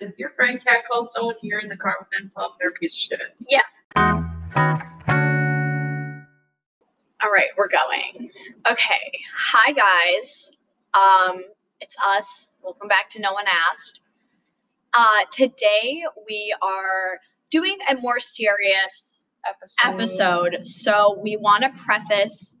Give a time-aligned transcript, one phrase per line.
[0.00, 2.70] If your friend cat called someone here in the car with them, tell them they're
[2.70, 3.20] a piece of shit.
[3.48, 3.60] Yeah.
[7.22, 8.30] All right, we're going.
[8.70, 9.12] Okay.
[9.36, 10.52] Hi guys.
[10.94, 11.44] Um
[11.80, 12.50] it's us.
[12.62, 14.00] Welcome back to No One Asked.
[14.94, 17.20] Uh today we are
[17.50, 19.16] doing a more serious
[19.48, 19.88] Episode.
[20.54, 20.66] episode.
[20.66, 22.56] So we want to preface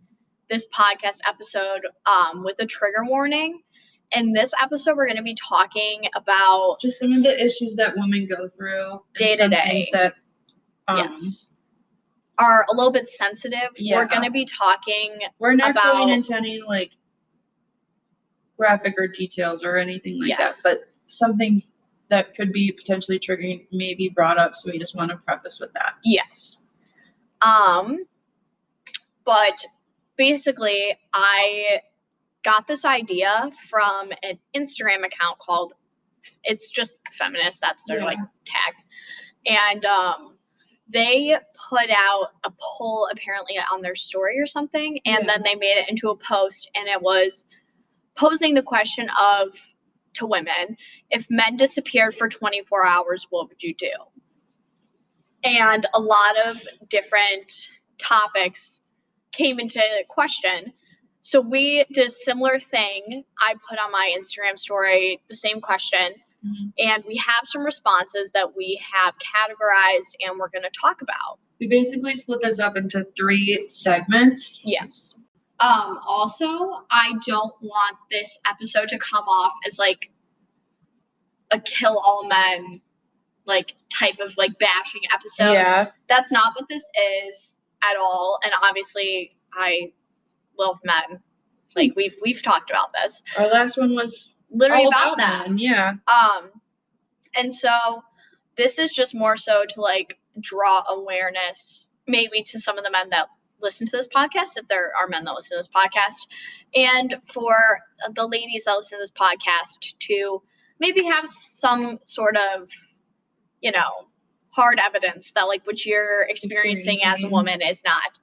[0.50, 3.62] this podcast episode um with a trigger warning.
[4.16, 7.94] In this episode we're going to be talking about Just some of the issues that
[7.96, 9.02] women go through.
[9.16, 9.60] Day to day.
[9.64, 10.14] things That,
[10.88, 11.46] um, yes
[12.38, 13.68] are a little bit sensitive.
[13.76, 13.96] Yeah.
[13.98, 16.96] We're going to be talking We're not about- going into any like
[18.56, 20.62] graphic or details or anything like Yes.
[20.62, 21.72] that, but some things
[22.08, 24.56] that could be potentially triggering may be brought up.
[24.56, 25.94] So we just want to preface with that.
[26.02, 26.62] Yes.
[27.42, 28.04] Um,
[29.26, 29.62] but
[30.16, 31.82] basically, I
[32.42, 35.74] got this idea from an Instagram account called
[36.44, 38.04] it's just feminist, that's their Yeah.
[38.06, 38.74] like tag.
[39.46, 40.36] And um
[40.88, 41.38] they
[41.70, 45.26] put out a poll apparently on their story or something, and Yeah.
[45.26, 47.44] then they made it into a post, and it was
[48.16, 49.56] posing the question of
[50.14, 50.76] to women
[51.10, 53.92] if men disappeared for 24 hours, what would you do?
[55.42, 58.80] and a lot of different topics
[59.32, 60.72] came into the question.
[61.22, 63.24] So we did a similar thing.
[63.38, 66.72] I put on my Instagram story the same question, Mhm.
[66.78, 71.38] and we have some responses that we have categorized and we're going to talk about.
[71.60, 74.62] We basically split this up into three segments.
[74.64, 75.14] Yes.
[75.60, 76.46] Um, also,
[76.90, 80.10] I don't want this episode to come off as like
[81.50, 82.80] a kill all men
[83.44, 85.52] like type of like bashing episode.
[85.52, 85.90] yeah.
[86.08, 86.88] that's not what this
[87.26, 89.90] is at all and obviously i
[90.58, 91.20] love men.
[91.76, 93.22] Like we've we've talked about this.
[93.38, 95.48] Our last one was literally all about, that.
[95.48, 95.94] men, Yeah.
[96.12, 96.50] um
[97.36, 98.02] and so
[98.56, 103.08] this is just more so to like draw awareness maybe to some of the men
[103.10, 103.26] that
[103.62, 106.26] listen to this podcast if there are men that listen to this podcast
[106.74, 107.54] and for
[108.14, 110.42] the ladies that listen to this podcast to
[110.80, 112.68] maybe have some sort of
[113.60, 114.06] you know
[114.48, 118.18] hard evidence that like what you're experiencing as a woman is not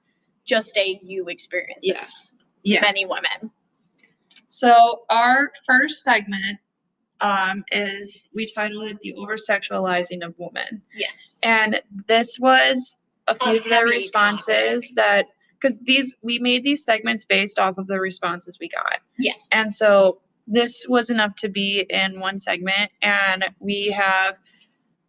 [0.48, 2.02] just a you experience Yeah.
[2.74, 2.80] Yeah.
[2.80, 3.52] many women
[4.48, 6.58] So our first segment
[7.20, 13.34] um, is we titled it "The Over Sexualizing of Women," yes and this was a
[13.34, 14.96] few A of the responses topic.
[14.96, 15.26] that
[15.60, 19.72] because these we made these segments based off of the responses we got, yes and
[19.72, 24.38] so this was enough to be in one segment, and we have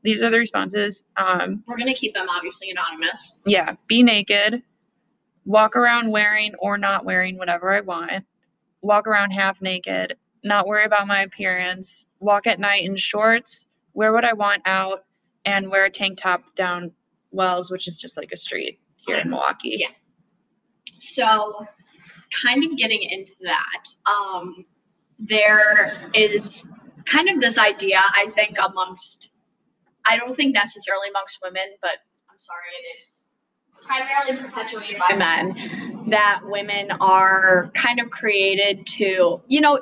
[0.02, 1.04] these are the responses.
[1.16, 4.64] Um, we're gonna keep them obviously anonymous yeah, be naked,
[5.50, 8.24] walk around wearing or not wearing whatever I want,
[8.84, 13.66] walk around half naked, not worry about my appearance, walk at night in shorts,
[13.96, 15.06] wear what I want out,
[15.46, 16.92] and wear a tank top down
[17.32, 19.78] Wells, which is just like a street here in Milwaukee.
[19.80, 19.88] Yeah.
[21.00, 21.66] So,
[22.44, 24.66] kind of getting into that, um,
[25.18, 26.68] there is
[27.06, 29.32] kind of this idea, I think, amongst,
[30.08, 31.98] I don't think necessarily amongst women, but
[32.30, 33.29] I'm sorry, it is
[33.82, 39.80] primarily perpetuated by men, that women are kind of created to, you know,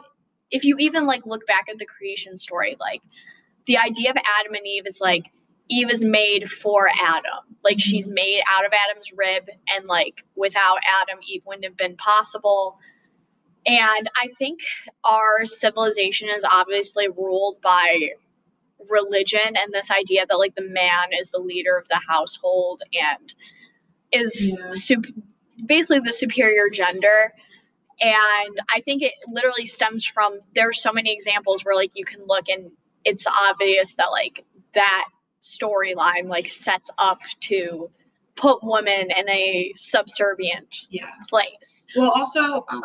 [0.51, 3.01] if you even like look back at the creation story, like
[3.65, 5.31] the idea of Adam and Eve is like
[5.69, 7.55] Eve is made for Adam.
[7.63, 7.89] Like mm-hmm.
[7.89, 12.79] she's made out of Adam's rib, and like without Adam, Eve wouldn't have been possible.
[13.65, 14.61] And I think
[15.03, 18.11] our civilization is obviously ruled by
[18.89, 23.35] religion and this idea that like the man is the leader of the household and
[24.11, 24.71] is Yeah.
[24.71, 25.05] sup-
[25.65, 27.33] basically the superior gender.
[27.99, 32.05] And I think it literally stems from there are so many examples where like you
[32.05, 32.71] can look and
[33.05, 35.05] it's obvious that like that
[35.41, 37.89] storyline like sets up to
[38.35, 41.09] put women in a subservient Yeah.
[41.27, 41.87] place.
[41.95, 42.83] Well, also, um,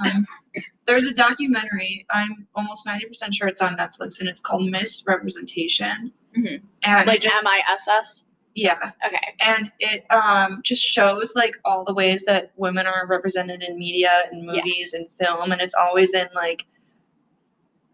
[0.86, 2.06] there's a documentary.
[2.10, 6.10] I'm almost 90% sure it's on Netflix, and it's called Miss Representation.
[6.34, 6.62] Mhm.
[6.84, 8.24] And Like just, M I S S.
[8.54, 9.34] yeah, Okay.
[9.40, 14.22] and it um, just shows like all the ways that women are represented in media
[14.30, 16.66] and movies and film and it's always in like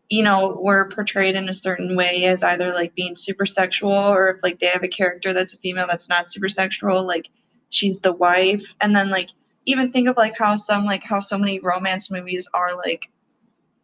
[0.09, 4.31] you know we're portrayed in a certain way as either like being super sexual or
[4.31, 7.31] if like they have a character that's a female that's not super sexual like
[7.71, 8.75] she's the wife.
[8.81, 9.31] And then like
[9.67, 13.11] even think of like how some like how so many romance movies are like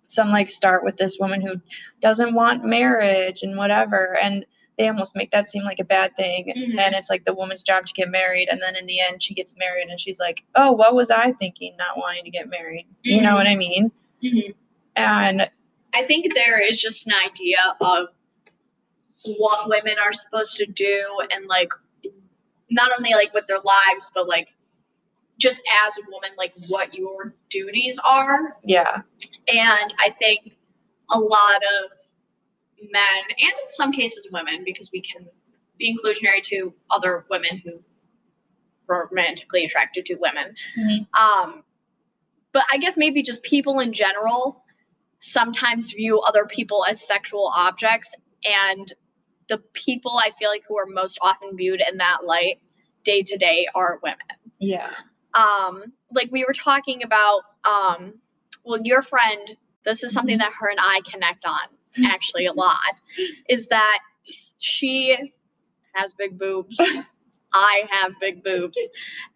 [0.06, 1.60] some like start with this woman who
[2.00, 4.16] doesn't want marriage and whatever.
[4.20, 4.46] And
[4.78, 6.78] they almost make that seem like a bad thing Mhm.
[6.78, 9.34] and it's like the woman's job to get married and then in the end she
[9.34, 12.86] gets married and she's like oh what was i thinking not wanting to get married
[13.02, 13.90] you know what i mean
[14.22, 14.54] Mhm.
[14.96, 15.50] and
[15.96, 18.08] I think there is just an idea of
[19.38, 21.68] what women are supposed to do and like
[22.70, 24.48] not only like with their lives but like
[25.38, 29.02] just as a woman like what your duties are Yeah.
[29.48, 30.52] and i think
[31.10, 31.90] a lot of
[32.80, 35.26] men and in some cases women because we can
[35.78, 37.82] be inclusionary to other women who
[38.88, 41.06] are romantically attracted to women Mhm.
[41.18, 41.64] um
[42.52, 44.62] but i guess maybe just people in general
[45.18, 48.92] sometimes view other people as sexual objects and
[49.48, 52.60] the people i feel like who are most often viewed in that light
[53.04, 54.18] day to day are women
[54.58, 54.90] Yeah.
[55.34, 58.14] um like we were talking about um
[58.64, 61.60] well your friend this is something that her and i connect on
[62.06, 63.00] actually a lot
[63.48, 63.98] is that
[64.58, 65.16] she
[65.94, 66.80] has big boobs
[67.52, 68.78] i have big boobs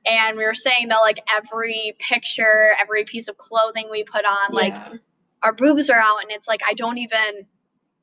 [0.07, 4.53] and we were saying that like every picture every piece of clothing we put on
[4.53, 4.95] like Yeah.
[5.43, 7.47] our boobs are out and it's like i don't even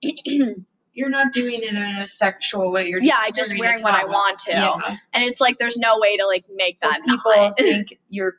[0.93, 2.87] you're not doing it in a sexual way.
[2.87, 4.95] You're yeah i just a wearing what i want to Yeah.
[5.13, 7.53] and it's like there's no way to like make that people not.
[7.57, 8.35] think you're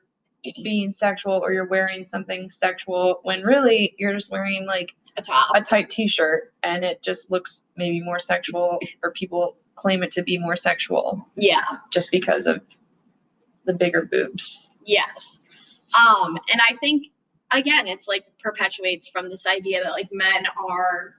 [0.62, 5.50] being sexual or you're wearing something sexual when really you're just wearing like a top
[5.54, 10.22] a tight t-shirt and it just looks maybe more sexual or people claim it to
[10.22, 12.60] be more sexual yeah just because of
[13.64, 14.70] the bigger boobs.
[14.84, 15.40] Yes.
[16.08, 17.08] Um, and I think
[17.52, 21.16] again, it's like perpetuates from this idea that like men are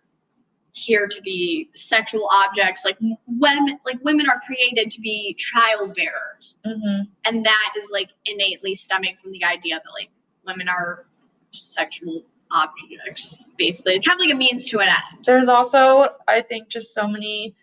[0.73, 2.97] here to be sexual objects, like
[3.27, 7.01] women, like women are created to be child bearers, Mm-hmm.
[7.25, 10.09] and that is like innately stemming from the idea that like
[10.45, 11.05] women are
[11.51, 15.25] sexual objects, basically, kind of like a means to an end.
[15.25, 17.55] There's also, I think, just so many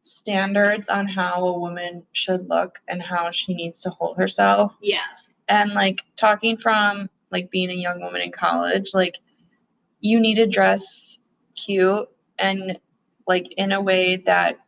[0.00, 4.76] standards on how a woman should look and how she needs to hold herself.
[4.80, 5.36] Yes.
[5.48, 9.18] And like talking from like being a young woman in college, like
[10.00, 11.18] you need to dress
[11.56, 12.08] cute
[12.38, 12.78] and
[13.26, 14.58] like in a way that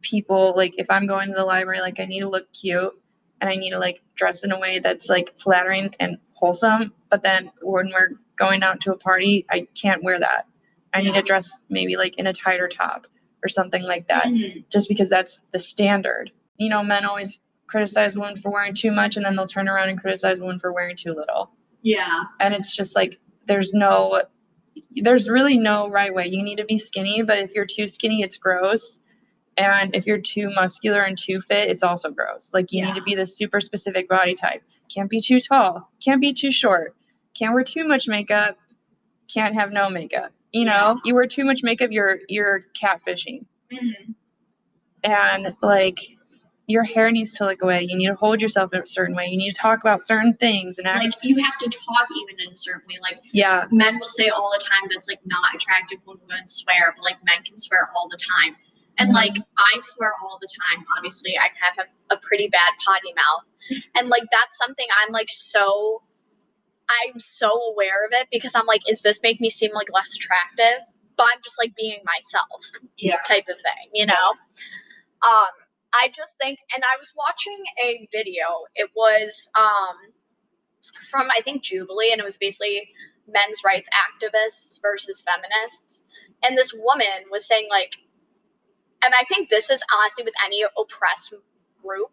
[0.00, 2.92] people like if I'm going to the library, like I need to look cute
[3.40, 6.92] and I need to like dress in a way that's like flattering and wholesome.
[7.10, 10.46] But then when we're going out to a party, I can't wear that.
[10.94, 13.06] I need to dress maybe like in a tighter top
[13.44, 14.64] or something like that Mhm.
[14.70, 16.32] just because that's the standard.
[16.56, 19.90] You know, men always criticize women for wearing too much and then they'll turn around
[19.90, 21.50] and criticize women for wearing too little.
[21.82, 22.24] Yeah.
[22.40, 24.22] And it's just like there's no
[24.96, 26.26] there's really no right way.
[26.26, 29.00] You need to be skinny, but if you're too skinny, it's gross.
[29.58, 32.50] And if you're too muscular and too fit, it's also gross.
[32.52, 34.62] Like you need to be this super specific body type.
[34.94, 36.94] Can't be too tall, can't be too short,
[37.34, 38.58] can't wear too much makeup,
[39.32, 40.30] can't have no makeup.
[40.52, 40.94] You know, Yeah.
[41.04, 44.14] you wear too much makeup, you're you're catfishing Mhm.
[45.02, 45.98] and like
[46.68, 47.82] your hair needs to look away.
[47.88, 49.26] You need to hold yourself in a certain way.
[49.28, 50.98] You need to talk about certain things and act.
[51.04, 52.96] Like you have to talk even in a certain way.
[53.00, 56.92] Like yeah, men will say all the time that's like not attractive when women swear,
[56.96, 58.56] but like men can swear all the time.
[58.98, 59.14] And Mhm.
[59.14, 60.84] like I swear all the time.
[60.96, 61.78] Obviously, I have
[62.10, 66.02] a, pretty bad potty mouth, and like that's something I'm like so.
[66.88, 70.14] I'm so aware of it because I'm like, is this make me seem like less
[70.16, 70.82] attractive?
[71.16, 72.62] But I'm just like being myself
[72.96, 74.28] yeah, type of thing, you know?
[75.22, 75.48] Um,
[75.94, 78.44] I just think, and I was watching a video,
[78.74, 79.96] it was um,
[81.10, 82.90] from, I think, Jubilee, and it was basically
[83.28, 86.04] men's rights activists versus feminists.
[86.44, 87.96] And this woman was saying, like,
[89.02, 91.32] and I think this is honestly with any oppressed
[91.82, 92.10] group,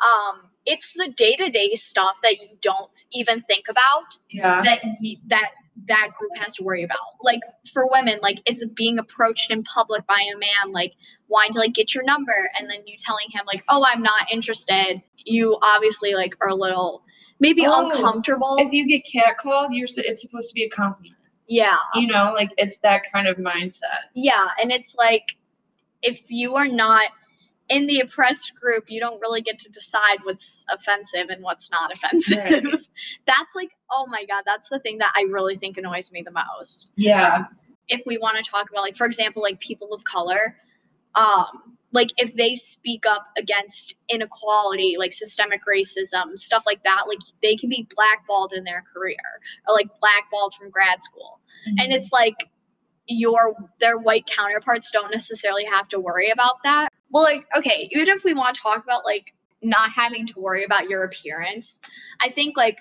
[0.00, 4.80] um, it's the day to day stuff that you don't even think about yeah, that
[5.02, 5.50] y- that
[5.86, 6.98] that group has to worry about.
[7.22, 7.40] Like
[7.72, 10.94] for women, like it's being approached in public by a man, like
[11.28, 14.32] wanting to like get your number, and then you telling him like, "Oh, I'm not
[14.32, 17.02] interested." You obviously like are a little
[17.40, 18.56] maybe Oh, uncomfortable.
[18.58, 21.16] If you get catcalled, you're it's supposed to be a compliment.
[21.46, 24.08] yeah, You know, like it's that kind of mindset.
[24.14, 25.36] yeah, and it's like
[26.02, 27.04] if you are not
[27.68, 31.92] in the oppressed group, you don't really get to decide what's offensive and what's not
[31.92, 32.38] offensive.
[32.38, 32.62] Right.
[33.26, 36.30] that's like, oh my god, that's the thing that I really think annoys me the
[36.30, 36.88] most.
[36.96, 37.46] Yeah,
[37.88, 40.56] if we want to talk about like for example like people of color
[41.14, 47.18] um like if they speak up against inequality like systemic racism stuff like that like
[47.42, 49.16] they can be blackballed in their career
[49.68, 51.40] or like blackballed from grad school
[51.78, 52.36] and it's like
[53.08, 56.88] your their white counterparts don't necessarily have to worry about that.
[57.10, 59.32] Well like okay even if we want to talk about like
[59.62, 61.80] not having to worry about your appearance
[62.20, 62.78] i think like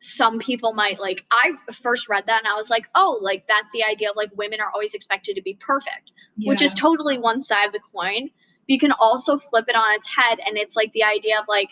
[0.00, 3.72] some people might like i first read that and i was like oh like that's
[3.72, 7.40] the idea of like women are always expected to be perfect which is totally one
[7.40, 8.30] side of the coin.
[8.66, 11.70] You can also flip it on its head and it's like the idea of like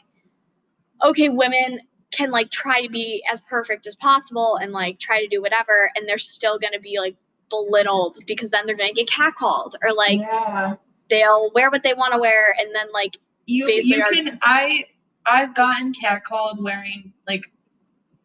[1.04, 1.80] okay women
[2.12, 5.90] can like try to be as perfect as possible and like try to do whatever
[5.96, 7.16] and they're still going to be like
[7.52, 10.74] belittled because then they're gonna get catcalled or like yeah.
[11.10, 13.16] they'll wear what they want to wear and then like
[13.46, 14.84] you basically you are- can I
[15.26, 17.42] I've gotten catcalled wearing like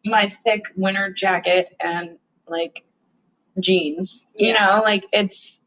[0.04, 2.18] my thick winter jacket and
[2.48, 2.84] like
[3.60, 4.26] jeans.
[4.34, 4.66] You Yeah.
[4.66, 5.60] know, like it's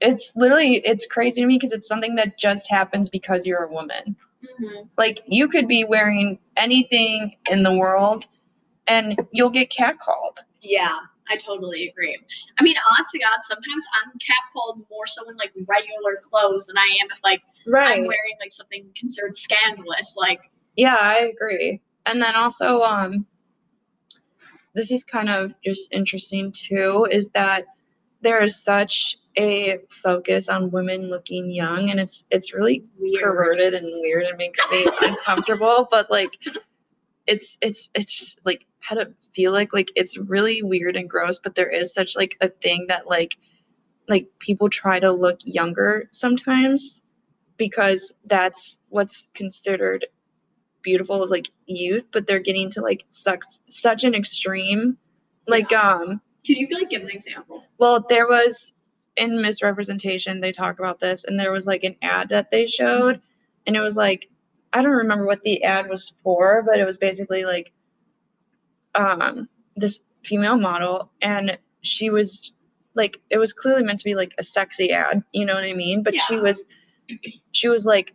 [0.00, 3.70] it's literally it's crazy to me because it's something that just happens because you're a
[3.72, 4.16] woman.
[4.44, 4.86] Mm-hmm.
[4.96, 8.26] Like you could be wearing anything in the world
[8.88, 10.36] and you'll get catcalled.
[10.62, 10.96] yeah
[11.28, 12.16] i totally agree
[12.58, 16.76] i mean honest to god sometimes i'm catcalled more so in like regular clothes than
[16.78, 17.98] i am if like right.
[17.98, 20.40] i'm wearing like something considered scandalous like
[20.76, 21.80] Yeah, I agree.
[22.04, 23.26] And then also, um,
[24.74, 27.64] this is kind of just interesting too, is that
[28.20, 33.74] there is such a focus on women looking young, and it's it's really weird perverted
[33.74, 35.88] and weird and makes me uncomfortable.
[35.90, 36.38] But like,
[37.26, 39.52] it's it's it's just like pedophilic.
[39.52, 41.38] Like like it's really weird and gross.
[41.38, 43.36] But there is such like a thing that like
[44.08, 47.02] like people try to look younger sometimes
[47.56, 50.06] because that's what's considered
[50.82, 54.96] beautiful is like youth but they're getting to like such such an extreme
[55.48, 58.72] like um could you like give an example well there was
[59.16, 62.66] in Miss Representation they talk about this and there was like an ad that they
[62.66, 63.20] showed
[63.66, 64.28] and it was like
[64.76, 67.72] i don't remember what the ad was for but it was basically like
[68.94, 72.52] um this female model and she was
[72.94, 75.72] like it was clearly meant to be like a sexy ad you know what i
[75.72, 76.02] mean?
[76.02, 76.64] But she was
[77.52, 78.14] she was like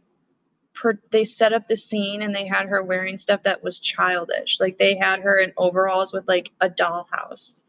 [0.73, 4.59] per, they set up the scene and they had her wearing stuff that was childish.
[4.59, 7.63] Like they had her in overalls with like a dollhouse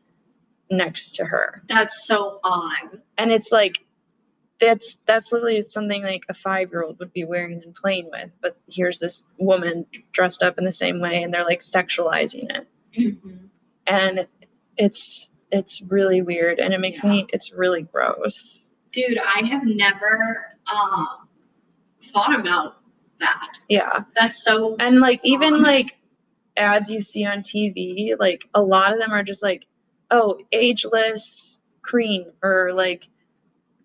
[0.70, 1.62] next to her.
[1.68, 3.02] That's so on.
[3.18, 3.84] and it's like
[4.62, 8.30] that's that's literally something like a five year old would be wearing and playing with
[8.40, 13.16] but here's this woman dressed up in the same way and they're like sexualizing it.
[13.86, 14.26] And
[14.76, 18.62] it's it's really weird and it makes me it's really gross.
[18.92, 21.08] Dude i have never um
[22.00, 22.76] thought about
[23.18, 23.58] that.
[23.68, 24.04] Yeah.
[24.14, 25.96] That's so and like even like
[26.56, 29.66] ads you see on tv like a lot of them are just like
[30.10, 33.08] oh ageless cream or like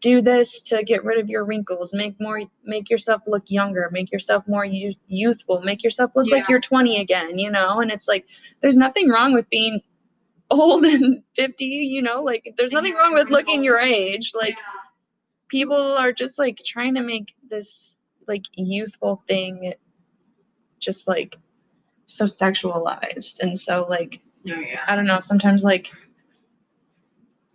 [0.02, 1.94] do this to get rid of your wrinkles.
[1.94, 3.90] Make more make yourself look younger.
[3.92, 5.62] Make yourself more youth, youthful.
[5.62, 7.80] Make yourself look like you're 20 again you know?
[7.82, 8.26] And it's like
[8.62, 9.82] there's nothing wrong with being
[10.50, 12.22] old and 50 you know?
[12.22, 14.34] Like there's nothing wrong with looking your age.
[14.36, 14.64] Like Yeah.
[15.50, 19.74] people are just like trying to make this like youthful thing
[20.80, 21.38] just like
[22.06, 23.40] so sexualized.
[23.42, 24.84] And so like no yeah.
[24.88, 25.20] I don't know.
[25.20, 25.92] Sometimes like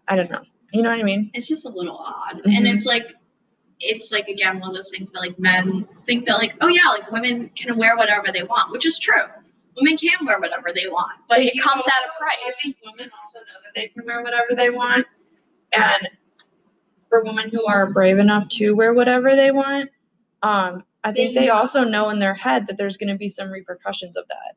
[0.09, 1.31] i don't know you know what i mean?
[1.35, 2.41] It's just a little odd.
[2.45, 2.75] And Mhm.
[2.75, 3.15] it's like
[3.81, 6.87] it's like again one of those things that like men think that like oh yeah
[6.89, 9.23] like women can wear whatever they want which is true.
[9.81, 12.77] Women can wear whatever they want but it you comes at a price.
[12.77, 15.07] I think women also know that they can wear whatever they want
[15.73, 16.09] and
[17.09, 19.91] for women who are brave enough to wear whatever they want
[20.43, 23.29] um i think They they also know in their head that there's going to be
[23.29, 24.57] some repercussions of that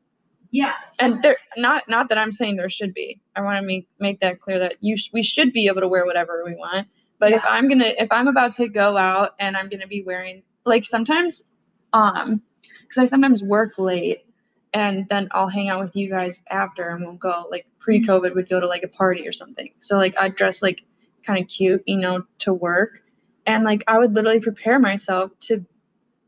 [0.50, 0.96] yes.
[1.00, 3.20] And there not not that i'm saying there should be.
[3.34, 5.88] I want to make make that clear that you sh- we should be able to
[5.88, 6.88] wear whatever we want.
[7.18, 10.42] But if i'm gonna if i'm about to go out and i'm gonna be wearing
[10.64, 11.44] like sometimes
[11.92, 12.42] um
[12.82, 14.26] because i sometimes work late
[14.74, 18.48] and then i'll hang out with you guys after and we'll go like pre-covid would
[18.48, 19.70] go to like a party or something.
[19.78, 20.82] So like i'd dress like
[21.24, 23.02] kind of cute you know to work.
[23.46, 25.64] And like i would literally prepare myself to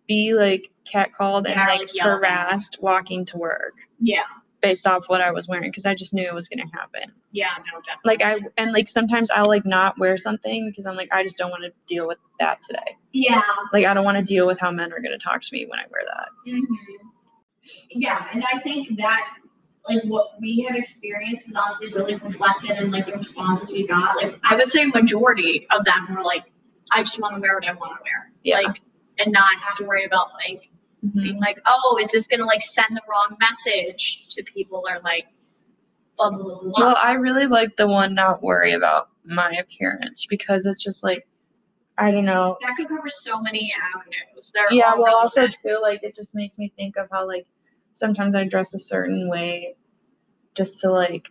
[0.09, 4.23] be like catcalled and like like harassed walking to work yeah
[4.61, 7.13] based off what I was wearing because I just knew it was gonna happen.
[7.31, 10.97] yeah no definitely Like I and like sometimes I'll like not wear something because I'm
[10.97, 12.97] like I just don't want to deal with that today.
[13.13, 15.67] yeah Like I don't want to deal with how men are gonna talk to me
[15.69, 16.29] when I wear that.
[16.53, 16.63] Mhm.
[17.91, 19.21] Yeah, and I think that
[19.89, 24.17] like what we have experienced is honestly really reflected in like the responses we got.
[24.17, 26.51] Like I would say majority of them were like,
[26.91, 28.33] I just want to wear what I want to wear.
[28.43, 28.61] Yeah.
[28.67, 28.81] Like
[29.19, 30.69] and not have to worry about like
[31.05, 31.23] Mhm.
[31.23, 35.29] being like, oh, is this gonna like send the wrong message to people or like
[36.17, 36.73] blah blah blah.
[36.77, 41.27] Well, I really like the one not worry about my appearance because it's just like
[41.97, 42.57] I don't know.
[42.61, 44.53] that could cover so many avenues.
[44.55, 47.47] They're Yeah, well also too like it just makes me think of how like
[47.93, 49.75] sometimes I dress a certain way
[50.55, 51.29] just to like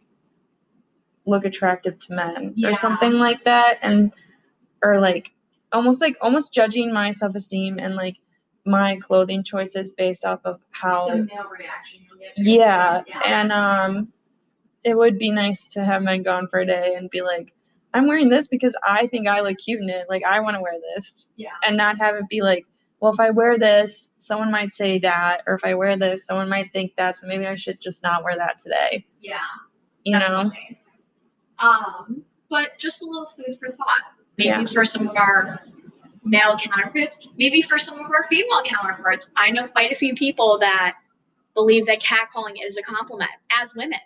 [1.25, 2.69] look attractive to men Yeah.
[2.69, 4.11] or something like that and
[4.83, 5.31] or like
[5.71, 8.17] almost like almost judging my self-esteem and like
[8.65, 12.33] my clothing choices based off of how the male reaction you'll get.
[12.37, 13.21] yeah yeah.
[13.25, 14.11] and um
[14.83, 17.53] it would be nice to have men gone for a day and be like
[17.93, 20.61] i'm wearing this because i think i look cute in it like i want to
[20.61, 21.49] wear this Yeah.
[21.65, 22.65] and not have it be like
[22.99, 26.49] well if i wear this someone might say that or if i wear this someone
[26.49, 29.39] might think that so maybe i should just not wear that today yeah.
[30.03, 30.51] you know
[31.59, 34.03] Um, but just a little food for thought.
[34.37, 34.63] Maybe Yeah.
[34.65, 35.59] for some of our
[36.23, 39.31] male counterparts, maybe for some of our female counterparts.
[39.35, 40.95] I know quite a few people that
[41.55, 43.99] believe that catcalling is a compliment as women.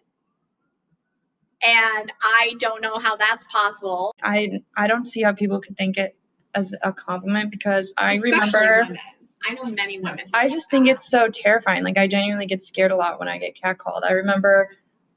[1.63, 4.15] And I don't know how that's possible.
[4.23, 6.15] I I don't see how people could think it
[6.55, 8.97] as a compliment because I especially remember women.
[9.47, 10.25] I know many women.
[10.33, 11.83] I just think it's so terrifying.
[11.83, 14.03] Like I genuinely get scared a lot when I get catcalled.
[14.03, 14.69] I remember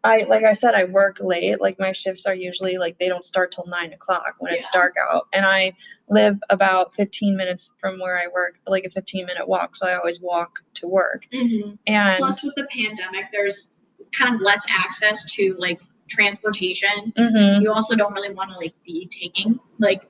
[0.05, 1.61] I like I said, I work late.
[1.61, 4.95] Like my shifts are usually like they don't start till nine o'clock when it's dark
[5.01, 5.27] out.
[5.33, 5.73] And I
[6.11, 9.77] live about fifteen minutes from where I work, like a fifteen minute walk.
[9.77, 11.27] So I always walk to work.
[11.33, 11.79] Mhm.
[11.87, 13.71] And Plus, with the pandemic, there's
[14.13, 17.13] kind of less access to like transportation.
[17.17, 17.63] Mhm.
[17.63, 20.03] You also don't really want to like be taking like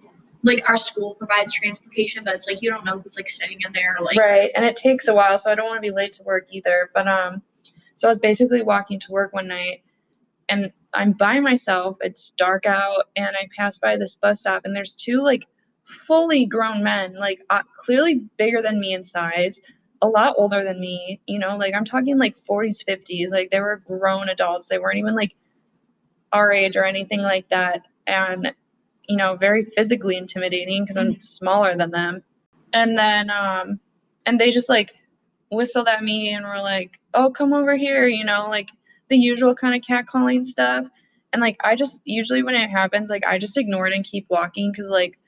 [0.42, 3.72] like our school provides transportation, but it's like you don't know who's like sitting in
[3.72, 3.96] there.
[4.02, 6.22] Like, right and it takes a while so i don't want to be late to
[6.24, 7.40] work either but um
[7.94, 9.82] so i was basically walking to work one night
[10.48, 14.74] and i'm by myself it's dark out and i pass by this bus stop and
[14.74, 15.46] there's two like
[15.84, 19.60] fully grown men like uh, clearly bigger than me in size
[20.02, 23.60] a lot older than me you know like i'm talking like 40s 50s like they
[23.60, 25.34] were grown adults they weren't even like
[26.32, 28.52] our age or anything like that and
[29.08, 32.22] you know very physically intimidating because i'm smaller than them
[32.72, 33.78] and then um
[34.26, 34.94] and they just like
[35.50, 38.70] whistled at me and were like oh come over here you know like
[39.08, 40.88] the usual kind of catcalling stuff
[41.32, 44.26] and like i just usually when it happens like i just ignore it and keep
[44.28, 45.18] walking because like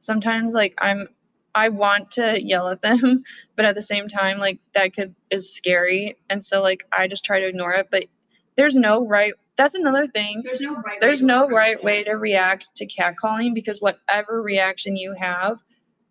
[0.00, 1.08] sometimes like i'm
[1.54, 3.22] i want to yell at them
[3.56, 7.24] but at the same time like that could is scary and so like i just
[7.24, 8.04] try to ignore it but
[8.56, 11.00] there's no right that's another thing there's no right.
[11.00, 15.62] there's way to no right way to react to catcalling because whatever reaction you have,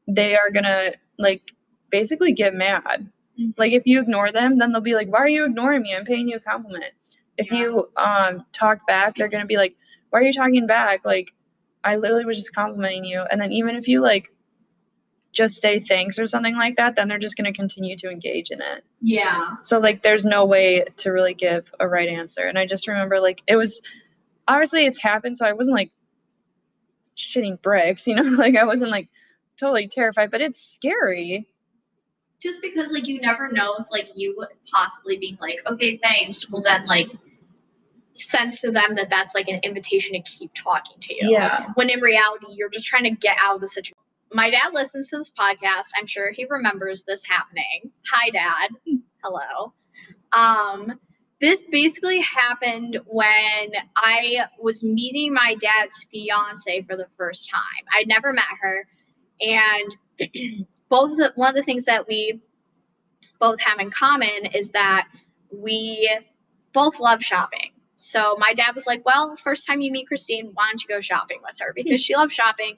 [0.08, 1.52] they are gonna like
[1.90, 3.10] basically get mad.
[3.58, 5.96] Like if you ignore them, then they'll be like, "Why are you ignoring me?
[5.96, 6.94] I'm paying you a compliment."
[7.38, 7.60] If Yeah.
[7.60, 9.76] you um talk back, they're gonna be like,
[10.10, 11.34] "Why are you talking back?" Like
[11.84, 13.22] I literally was just complimenting you.
[13.32, 14.32] And then even if you like
[15.32, 18.62] just say thanks or something like that, then they're just gonna continue to engage in
[18.62, 18.84] it.
[19.02, 19.56] Yeah.
[19.64, 22.44] So like there's no way to really give a right answer.
[22.44, 23.82] And I just remember like it was
[24.48, 25.92] obviously it's happened, so I wasn't like
[27.18, 29.10] shitting bricks, you know, like I wasn't like
[29.58, 31.48] totally terrified, but it's scary.
[32.44, 36.50] Just because like you never know if like you would possibly being like okay thanks
[36.50, 37.10] will then like
[38.14, 41.32] sense to them that that's like an invitation to keep talking to you.
[41.32, 41.70] Yeah.
[41.76, 43.96] when in reality you're just trying to get out of the situation.
[44.34, 45.92] My dad listens to this podcast.
[45.98, 47.92] I'm sure he remembers this happening.
[48.12, 48.72] Hi dad.
[49.24, 49.74] Hello.
[50.34, 51.00] Um
[51.40, 57.86] this basically happened when I was meeting my dad's fiance for the first time.
[57.94, 58.88] I'd never met her
[59.42, 62.42] and both of the, one of the things that we
[63.40, 65.08] both have in common is that
[65.52, 66.10] we
[66.74, 67.72] both love shopping.
[67.98, 71.02] So my dad was like, "Well, first time you meet Christine, why don't you go
[71.02, 71.74] shopping with her?
[71.76, 72.78] Because she loves shopping.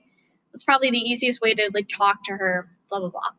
[0.53, 3.31] It's probably the easiest way to like talk to her." Blah blah blah.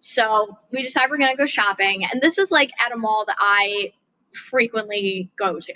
[0.00, 3.36] So we decided we're gonna go shopping, and this is like at a mall that
[3.38, 3.92] I
[4.34, 5.74] frequently go to.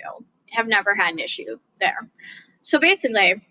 [0.51, 2.09] Have never had an issue there.
[2.61, 3.41] So basically,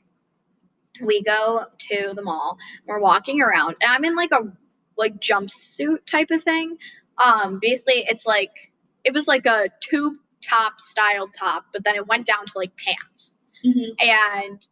[1.04, 2.58] we go to the mall.
[2.86, 4.52] We're walking around, and I'm in like a
[4.96, 6.78] like jumpsuit type of thing.
[7.22, 8.72] Um, basically, it's like
[9.04, 12.72] it was like a tube top style top, but then it went down to like
[12.76, 13.38] pants.
[13.98, 14.68] And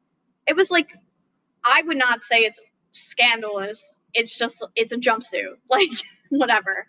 [0.47, 0.91] it was like
[1.65, 4.01] I would not say it's scandalous.
[4.13, 5.57] It's just it's a jumpsuit.
[5.71, 5.91] Like
[6.31, 6.87] whatever.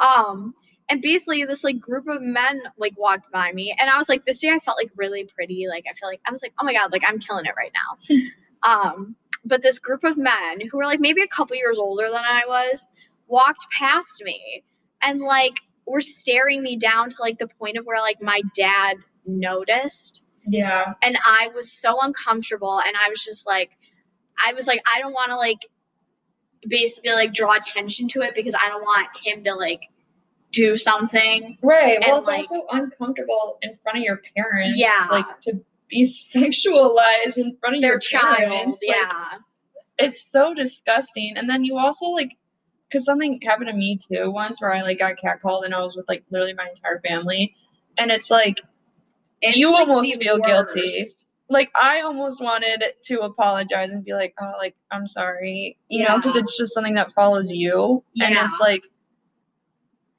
[0.00, 0.54] Um
[0.88, 4.26] and basically this like group of men like walked by me and I was like
[4.26, 5.66] this day I felt like really pretty.
[5.68, 7.72] Like I feel like I was like, oh my god, like I'm killing it right
[7.74, 8.18] now.
[8.62, 12.24] um but this group of men who were like maybe a couple years older than
[12.24, 12.86] I was
[13.28, 14.64] walked past me
[15.02, 15.54] and like
[15.86, 20.94] were staring me down to like the point of where like my dad noticed Yeah.
[21.02, 23.70] and I was so uncomfortable and I was just like
[24.46, 25.58] I was like I don't want to like
[26.68, 29.82] basically like draw attention to it because I don't want him to like
[30.52, 31.58] do something.
[31.62, 31.98] Right.
[32.00, 34.78] Well, And, it's like- also uncomfortable in front of your parents.
[34.78, 35.08] Yeah.
[35.10, 35.60] Like to
[35.94, 36.04] be
[36.34, 38.80] sexualized in front of Their your child, parents.
[38.86, 39.38] like, yeah.
[39.98, 41.34] it's so disgusting.
[41.36, 42.36] And then you also like,
[42.88, 45.96] because something happened to me too once where I like got catcalled and I was
[45.96, 47.54] with like literally my entire family,
[47.98, 48.60] and it's like
[49.40, 50.90] It's, You like, almost feel guilty.
[51.48, 56.16] like I almost wanted to apologize and be like, oh, like I'm sorry, you know,
[56.16, 58.26] because it's just something that follows you, yeah.
[58.28, 58.82] and it's like,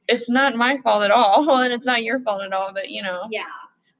[0.07, 3.01] it's not my fault at all, and it's not your fault at all, but you
[3.03, 3.43] know, Yeah.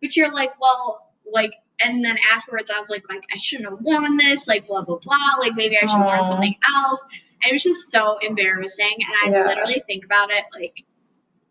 [0.01, 3.79] But you're like, well, like and then afterwards I was like like I shouldn't have
[3.81, 7.03] worn this, like blah blah blah, like maybe I should have worn something else.
[7.43, 9.45] And it was just so embarrassing and I Yeah.
[9.47, 10.83] literally think about it like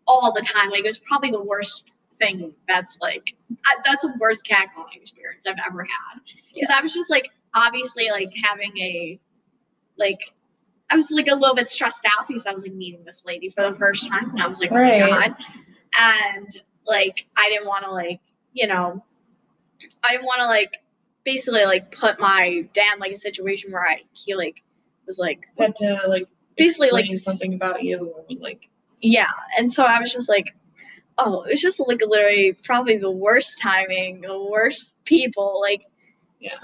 [0.07, 0.69] all the time.
[0.69, 3.35] Like it was probably the worst thing that's like
[3.67, 6.21] I- that's the worst catcalling experience I've ever had.
[6.53, 9.19] Because I was just like obviously like having a
[9.97, 10.19] like
[10.89, 13.49] I was like a little bit stressed out because I was like meeting this lady
[13.49, 15.01] for the first time and I was like, oh Right.
[15.01, 15.35] my god.
[15.99, 18.19] And like I didn't want to like,
[18.53, 19.03] you know,
[20.03, 20.77] I want to like
[21.23, 24.63] basically like put my dad like a situation where I he like
[25.05, 28.13] was like Had to like basically like something about you.
[28.15, 28.69] Or was like,
[29.01, 29.31] yeah.
[29.57, 30.55] And so I was just like,
[31.17, 35.59] oh, it was just like literally probably the worst timing, the worst people.
[35.61, 35.85] Like,
[36.39, 36.57] yeah,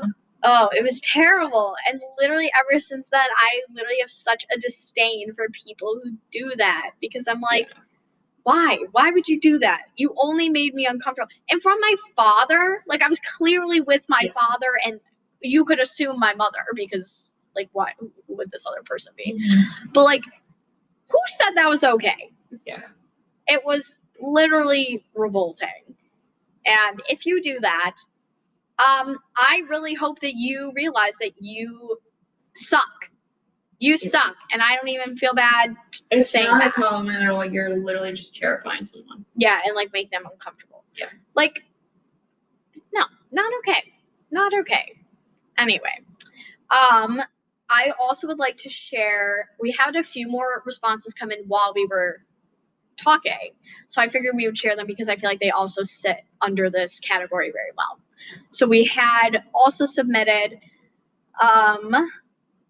[0.44, 1.76] oh, it was terrible.
[1.88, 6.52] And literally ever since then, I literally have such a disdain for people who do
[6.58, 7.82] that because I'm like, Yeah.
[8.44, 8.80] Why?
[8.92, 9.84] Why would you do that?
[9.98, 11.30] You only made me uncomfortable.
[11.50, 14.32] And from my father, like I was clearly with my Yeah.
[14.34, 15.00] father, and
[15.42, 19.42] you could assume my mother because, like, why who would this other person be?
[19.94, 20.24] But like,
[21.10, 22.32] who said that was okay?
[22.66, 22.82] yeah,
[23.48, 25.96] It was literally revolting.
[26.66, 27.96] And if you do that,
[28.80, 32.00] um, I really hope that you realize that you
[32.56, 33.11] suck.
[33.82, 35.76] You suck, and I don't even feel bad
[36.12, 37.44] It's saying not a compliment at all.
[37.44, 39.26] You're literally just terrifying someone.
[39.36, 40.84] Yeah, and like make them uncomfortable.
[40.96, 41.08] Yeah.
[41.36, 41.66] Like,
[42.94, 43.92] no, not okay.
[44.30, 45.00] Not okay.
[45.58, 46.06] Anyway,
[46.70, 47.24] um,
[47.72, 49.50] I also would like to share.
[49.60, 52.22] We had a few more responses come in while we were
[52.98, 53.56] talking,
[53.88, 56.70] so I figured we would share them because I feel like they also sit under
[56.70, 58.00] this category very well.
[58.52, 60.60] So we had also submitted,
[61.42, 61.96] um,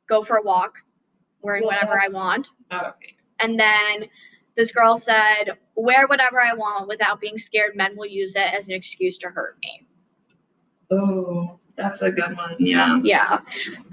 [0.07, 0.77] go for a walk,
[1.41, 2.49] wearing Well, whatever I want.
[2.71, 3.15] Okay.
[3.39, 4.09] And then
[4.55, 8.67] this girl said, wear whatever I want without being scared men will use it as
[8.67, 9.87] an excuse to hurt me.
[10.91, 12.55] Oh, that's a good one.
[12.59, 12.99] Yeah.
[13.03, 13.39] Yeah.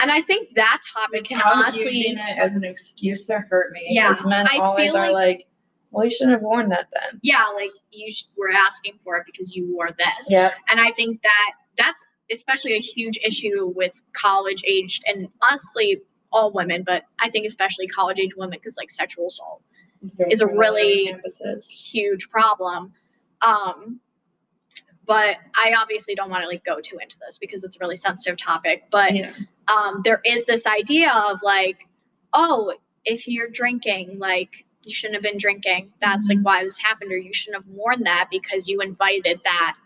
[0.03, 3.73] And I think that topic can Without honestly using it as an excuse to hurt
[3.73, 3.87] me.
[3.89, 5.47] Yeah, Because men I always are like,
[5.91, 7.21] well, you shouldn't have worn that then.
[7.23, 10.29] yeah, like you sh- were asking for it because you wore this.
[10.29, 10.53] Yeah.
[10.69, 16.53] And I think that that's especially a huge issue with college aged and honestly all
[16.53, 19.63] women, but I think especially college age women because like sexual assault
[20.31, 21.17] is a really
[21.85, 22.93] huge problem.
[23.41, 24.01] Um,
[25.07, 27.95] but I obviously don't want to like go too into this because it's a really
[27.97, 28.85] sensitive topic.
[28.91, 29.33] But Yeah.
[29.69, 31.87] um, there is this idea of like,
[32.35, 35.93] oh, if you're drinking, like you shouldn't have been drinking.
[36.01, 36.37] That's Mhm.
[36.37, 39.77] like why this happened, or you shouldn't have worn that because you invited that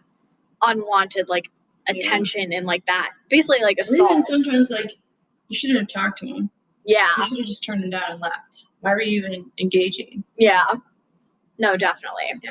[0.62, 1.50] unwanted like
[1.88, 1.94] Yeah.
[1.96, 4.26] attention and like that basically like Or even assault.
[4.28, 4.96] sometimes like
[5.48, 6.50] you shouldn't have talked to him.
[6.84, 8.66] Yeah, You should have just turned him down and left.
[8.80, 10.24] Why were you even engaging?
[10.36, 10.64] yeah,
[11.58, 12.32] no, definitely.
[12.42, 12.50] Yeah.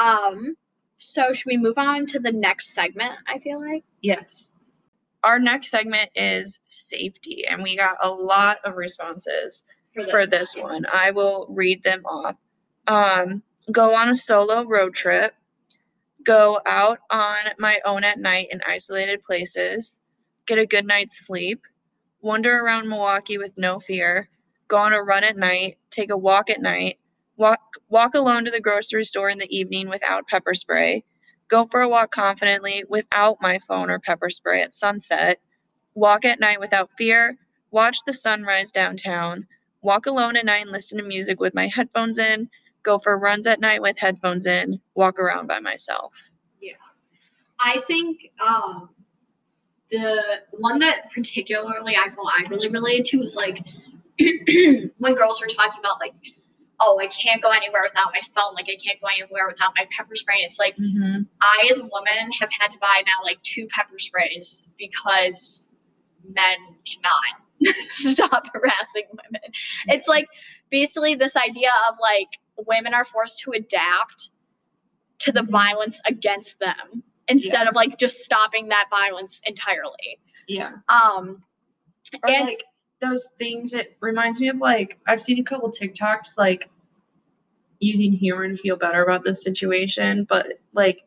[0.00, 0.56] Um,
[0.98, 3.12] so should we move on to the next segment?
[3.26, 3.82] I feel like.
[4.02, 4.52] Yes.
[5.24, 9.64] Our next segment is safety, and we got a lot of responses
[10.10, 10.84] for this one.
[10.92, 12.36] I will read them off.
[12.86, 15.34] Um, go on a solo road trip.
[16.22, 20.00] Go out on my own at night in isolated places.
[20.46, 21.62] Get a good night's sleep.
[22.26, 24.28] Wander around Milwaukee with no fear.
[24.68, 25.78] Go on a run at night.
[25.90, 26.98] Take a walk at night.
[27.36, 31.04] Walk walk alone to the grocery store in the evening without pepper spray.
[31.48, 35.40] Go for a walk confidently without my phone or pepper spray at sunset.
[35.94, 37.38] Walk at night without fear.
[37.70, 39.46] Watch the sunrise downtown
[39.86, 42.50] walk alone at night and listen to music with my headphones in,
[42.82, 46.30] go for runs at night with headphones in, walk around by myself.
[46.60, 46.72] Yeah.
[47.60, 48.90] I think um,
[49.90, 53.60] the one that particularly I feel I really related to was like
[54.18, 56.14] when girls were talking about like,
[56.80, 59.86] oh, I can't go anywhere without my phone, like I can't go anywhere without my
[59.96, 60.36] pepper spray.
[60.38, 61.22] And it's like Mm-hmm.
[61.40, 65.68] I, as a woman, have had to buy now like two pepper sprays because
[66.28, 69.50] men cannot stop harassing women.
[69.86, 70.28] It's like
[70.70, 74.30] basically this idea of like women are forced to adapt
[75.20, 80.18] to the violence against them instead of like just stopping that violence entirely.
[80.46, 80.72] Yeah.
[80.88, 81.42] Um,
[82.22, 82.62] Or And- like
[83.00, 86.70] those things, it reminds me of like, I've seen a couple TikToks like
[87.80, 91.02] using humor to feel better about this situation, but like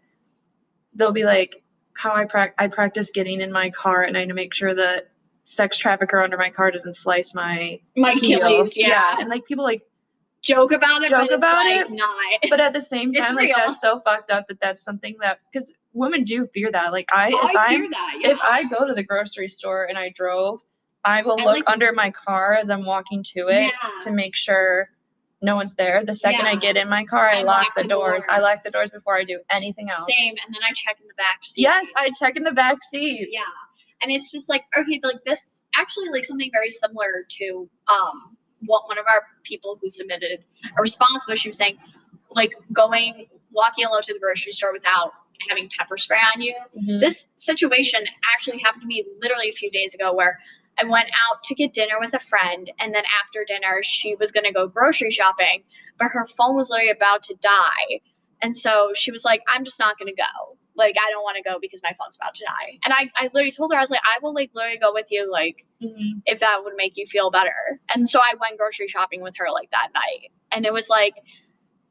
[0.94, 4.34] they'll be like, how I, prac I practice getting in my car at night to
[4.34, 5.10] make sure that
[5.44, 8.40] sex trafficker under my car doesn't slice my my heel.
[8.42, 9.16] Achilles, yeah.
[9.20, 9.82] And like people like,
[10.42, 12.40] Joke about it, Joke but about like it, not.
[12.50, 13.56] but at the same time, like real.
[13.58, 16.92] that's so fucked up that that's something that because women do fear that.
[16.92, 18.16] Like I, Oh, if I I'm fear that.
[18.22, 18.32] Yes.
[18.34, 20.62] if I go to the grocery store and I drove,
[21.04, 23.90] I will I look like- under my car as I'm walking to it Yeah.
[24.04, 24.90] to make sure
[25.42, 26.04] no one's there.
[26.04, 28.26] The second I get in my car, I, I lock, lock the, the doors.
[28.30, 30.06] I lock the doors before I do anything else.
[30.06, 31.62] Same, and then I check in the back seat.
[31.62, 33.30] Yes, I check in the back seat.
[33.32, 33.42] Yeah.
[34.02, 38.98] And it's just like, okay, like this actually like something very similar to um one
[38.98, 40.44] of our people who submitted
[40.78, 41.78] a response was she was saying,
[42.32, 45.12] like going walking alone to the grocery store without
[45.50, 46.56] having pepper spray on you.
[46.78, 47.00] Mhm.
[47.00, 48.02] This situation
[48.34, 50.40] actually happened to me literally a few days ago where
[50.82, 54.32] I went out to get dinner with a friend, and then after dinner, she was
[54.32, 55.64] going to go grocery shopping,
[55.98, 58.00] but her phone was literally about to die.
[58.42, 60.58] And so she was like, I'm just not going to go.
[60.80, 62.80] Like, I don't want to go because my phone's about to die.
[62.84, 65.08] And I, I literally told her, I was like, I will, like, literally go with
[65.12, 66.22] you, like, Mhm.
[66.26, 67.80] if that would make you feel better.
[67.94, 70.32] And so I went grocery shopping with her, like, that night.
[70.52, 71.14] And it was like,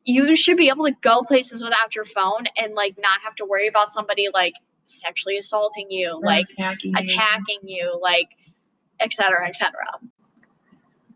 [0.05, 3.45] you should be able to go places without your phone and, like, not have to
[3.45, 4.55] worry about somebody, like,
[4.87, 6.97] sexually assaulting you, Or like, attacking you.
[6.99, 8.29] attacking you, like,
[9.01, 9.87] et cetera, et cetera.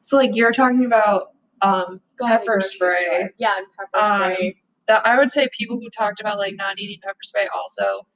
[0.03, 1.33] So like you're talking about
[1.63, 3.31] um pepper spray.
[3.39, 4.57] Yeah, and pepper Um, spray.
[4.89, 8.07] That I would say people who talked about like not eating pepper spray also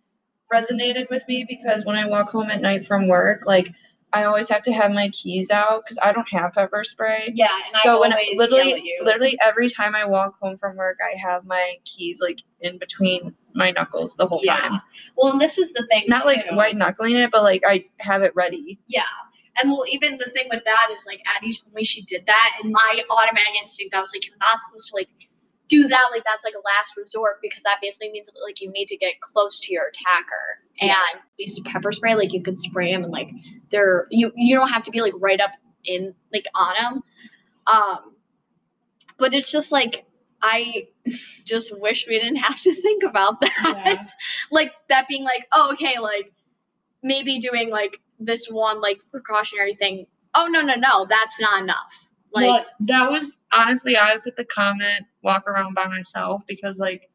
[0.53, 3.73] resonated with me because when I walk home at night from work, like
[4.13, 7.33] I always have to have my keys out because I don't have pepper spray.
[7.35, 9.03] Yeah, and So I when always literally, yell at you.
[9.05, 13.35] literally every time I walk home from work, I have my keys like in between
[13.55, 14.57] my knuckles the whole yeah.
[14.57, 14.81] time.
[15.17, 16.05] Well, and this is the thing.
[16.09, 16.57] Not like too.
[16.57, 18.79] white knuckling it, but like I have it ready.
[18.87, 19.03] Yeah.
[19.61, 22.59] And well, even the thing with that is like Addie told me she did that,
[22.63, 25.09] and my automatic instinct, I was like, you're not supposed to like
[25.69, 26.09] do that.
[26.13, 29.21] Like that's like a last resort because that basically means like you need to get
[29.21, 30.61] close to your attacker.
[30.81, 31.65] And Yeah.
[31.65, 33.31] pepper spray, like you can spray them and like
[33.71, 35.53] they're you you don't have to be like right up
[35.85, 37.03] in like on them.
[37.67, 38.15] Um,
[39.19, 40.05] but it's just like
[40.43, 40.89] I
[41.45, 43.53] just wish we didn't have to think about that.
[43.87, 44.07] Yeah.
[44.51, 46.33] like that being like, oh, okay, like
[47.03, 50.07] maybe doing like this one like precautionary thing.
[50.35, 52.06] Oh no, no, no, that's not enough.
[52.37, 57.11] Like well, that was honestly, I put the comment walk around by myself because like,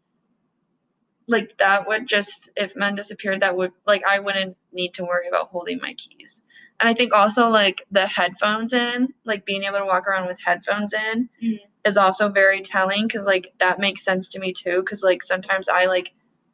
[1.28, 5.28] like that would just if men disappeared, that would like I wouldn't need to worry
[5.28, 6.42] about holding my keys.
[6.80, 10.40] And I think also like the headphones in, like being able to walk around with
[10.44, 11.60] headphones in, Mhm.
[11.86, 14.82] is also very telling because like that makes sense to me too.
[14.82, 16.12] Because like sometimes I like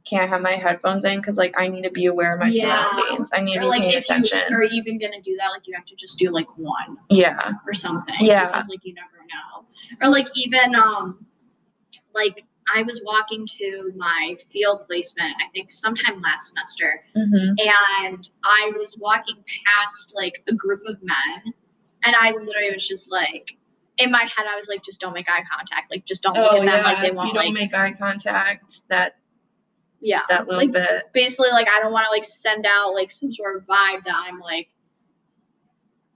[0.10, 2.90] can't have my headphones in because like I need to be aware of my Yeah.
[2.92, 3.32] surroundings.
[3.34, 4.42] I need to be like paying attention.
[4.50, 7.54] you are even gonna do that, like you have to just do like one yeah.
[7.66, 8.16] or something.
[8.20, 8.48] Yeah.
[8.48, 9.66] Because like you never know.
[10.02, 11.26] Or like even um
[12.14, 12.44] like
[12.76, 18.72] I was walking to my field placement, I think sometime last semester, hmm and I
[18.78, 21.54] was walking past like a group of men,
[22.04, 23.56] and I literally was just like,
[23.98, 26.52] in my head, I was like, just don't make eye contact, like just don't look
[26.52, 26.84] Oh at them yeah.
[26.84, 28.84] like they won't don't like, make eye contact.
[28.90, 29.16] That
[30.00, 31.12] yeah, that little like bit.
[31.14, 34.16] basically like I don't want to like send out like some sort of vibe that
[34.16, 34.70] I'm like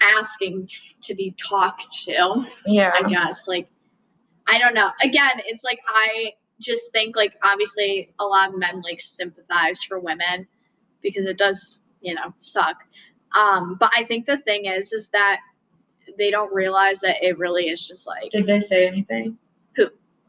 [0.02, 0.70] asking
[1.02, 2.46] to be talked to.
[2.66, 2.92] Yeah.
[2.94, 3.70] I guess like
[4.48, 4.92] I don't know.
[5.02, 10.00] Again, it's like I just think like obviously a lot of men like sympathize for
[10.00, 10.48] women
[11.02, 12.84] because it does, you know, suck.
[13.38, 15.40] Um, but I think the thing is is that
[16.18, 19.38] they don't realize that it really is just like Did they say anything?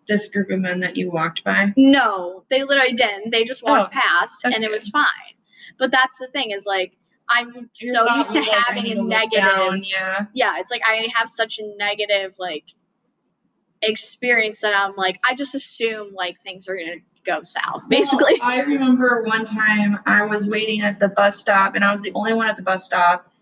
[0.08, 1.72] This group of men that you walked by.
[1.76, 3.30] no, they literally didn't.
[3.30, 5.06] They just walked Oh, past and it was fine.
[5.78, 6.92] But that's the thing is like
[7.28, 10.26] I'm Your so used to like, having a negative down, Yeah.
[10.34, 12.64] yeah, it's like I have such a negative like
[13.82, 18.34] experience that I'm like I just assume like things are gonna go south, basically.
[18.40, 22.02] Well, I remember one time I was waiting at the bus stop, and I was
[22.02, 23.32] the only one at the bus stop,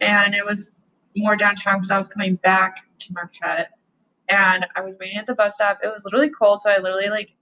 [0.00, 0.74] and it was
[1.14, 3.72] more downtown because I was coming back to Marquette,
[4.28, 5.78] and I was waiting at the bus stop.
[5.82, 7.34] It was literally cold, so I literally like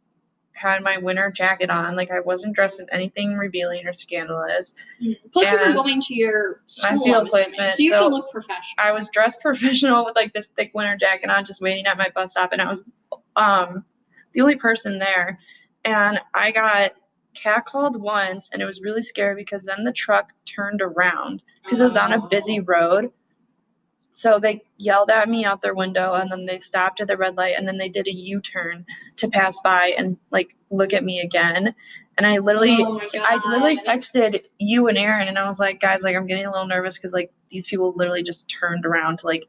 [0.56, 4.74] had my winter jacket on, like I wasn't dressed in anything revealing or scandalous.
[5.32, 8.14] Plus, you were going to your my school, field placement, so you have so- to
[8.14, 8.76] look professional.
[8.78, 12.08] I was dressed professional with like this thick winter jacket on, just waiting at my
[12.14, 12.84] bus stop, and I was
[13.36, 13.84] um
[14.32, 15.38] the only person there.
[15.84, 16.92] And I got
[17.36, 21.84] catcalled once, and it was really scary because then the truck turned around because it
[21.84, 22.64] was on a busy Oh.
[22.64, 23.10] road.
[24.14, 27.36] So they yelled at me out their window, and then they stopped at the red
[27.36, 28.86] light, and then they did a U turn
[29.18, 31.74] to pass by and like look at me again.
[32.16, 36.04] And I literally, Oh I literally texted you and Aaron, and I was like, guys,
[36.04, 39.26] like I'm getting a little nervous because like these people literally just turned around to
[39.26, 39.46] like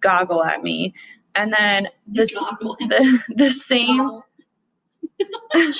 [0.00, 0.94] goggle at me,
[1.36, 4.22] and then this the the same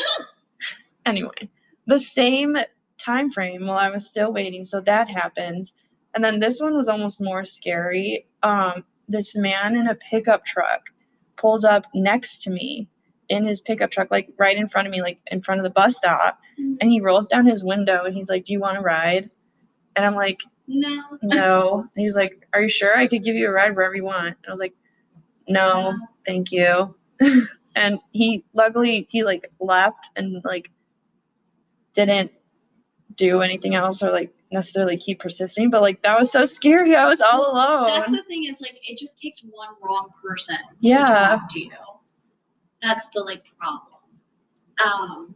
[1.07, 1.51] anyway,
[1.87, 2.57] the same
[2.99, 4.65] time frame while I was still waiting.
[4.65, 5.75] So that happens.
[6.19, 8.27] And then this one was almost more scary.
[8.43, 10.91] Um, this man in a pickup truck
[11.37, 12.89] pulls up next to me
[13.29, 15.71] in his pickup truck, like right in front of me, like in front of the
[15.71, 16.41] bus stop.
[16.57, 19.31] And he rolls down his window and he's like, Do you want to ride?
[19.95, 21.05] And I'm like, no.
[21.23, 21.89] No.
[21.95, 24.03] And he was like, Are you sure I could give you a ride wherever you
[24.03, 24.27] want?
[24.27, 24.75] And I was like,
[25.47, 25.95] No,
[26.27, 26.97] thank you.
[27.77, 30.69] and he luckily he like left and like
[31.93, 32.33] didn't
[33.15, 37.07] do anything else or like necessarily keep persisting but like that was so scary i
[37.07, 41.05] was all alone That's the thing is like it just takes one wrong person Yeah.
[41.07, 41.71] to talk to you.
[42.83, 43.83] That's the like problem.
[44.85, 45.35] Um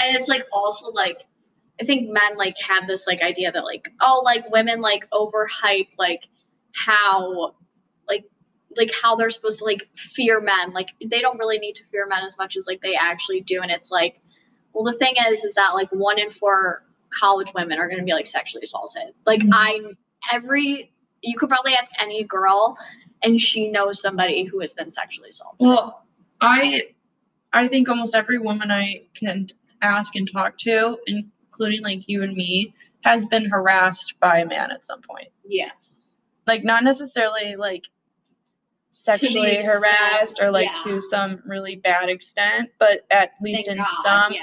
[0.00, 1.22] and it's like also like
[1.80, 5.88] I think men like have this like idea that like oh like women like overhype
[5.98, 6.28] like
[6.74, 7.54] how
[8.08, 8.24] like
[8.76, 12.06] like how they're supposed to like fear men like they don't really need to fear
[12.06, 14.20] men as much as like they actually do and it's like
[14.74, 16.84] well the thing is is that like one in four
[17.18, 19.50] college women are going to be like sexually assaulted like Mhm.
[19.52, 19.96] i'm
[20.32, 22.76] every you could probably ask any girl
[23.22, 26.04] and she knows somebody who has been sexually assaulted Well,
[26.40, 26.82] I
[27.52, 29.46] I think almost every woman I can
[29.82, 34.70] ask and talk to, including like you and me, has been harassed by a man
[34.70, 35.28] at some point.
[35.44, 36.02] yes
[36.46, 37.84] Like not necessarily like
[38.90, 40.82] sexually harassed or like yeah.
[40.84, 44.40] to some really bad extent, but at least Thank in God, some yeah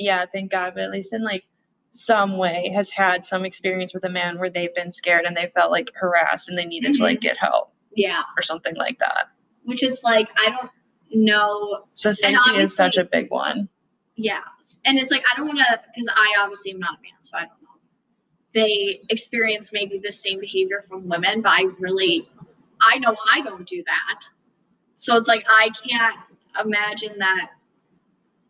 [0.00, 1.44] yeah, thank God, but at least in like
[1.92, 5.50] some way has had some experience with a man where they've been scared and they
[5.54, 7.04] felt like harassed and they needed to Mhm.
[7.04, 9.28] like get help yeah or something like that.
[9.64, 10.70] which it's like i don't
[11.12, 13.68] know So safety is such a big one.
[14.20, 14.40] Yeah.
[14.84, 17.38] And it's like, I don't want to, because I obviously am not a man, so
[17.38, 17.68] I don't know.
[18.52, 22.28] They experience maybe the same behavior from women, but I really,
[22.82, 24.20] I know I don't do that.
[24.94, 26.16] So it's like, I can't
[26.64, 27.50] imagine that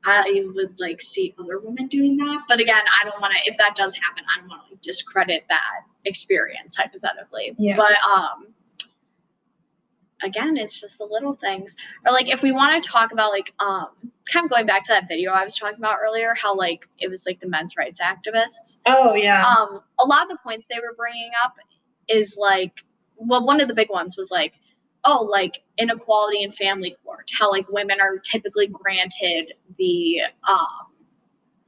[0.08, 2.42] I would like see other women doing that.
[2.48, 4.82] But again, I don't want to, if that does happen, I don't want to like,
[4.82, 7.54] discredit that experience hypothetically.
[7.58, 7.76] Yeah.
[7.76, 8.54] But, um,
[10.22, 13.52] again it's just the little things or like if we want to talk about like
[13.60, 13.88] um
[14.30, 17.08] kind of going back to that video i was talking about earlier how like it
[17.08, 19.44] was like the men's rights activists Oh yeah.
[19.44, 21.54] um a lot of the points they were bringing up
[22.08, 22.84] is like
[23.16, 24.54] well one of the big ones was like
[25.08, 30.66] oh like inequality in family court how like women are typically granted the um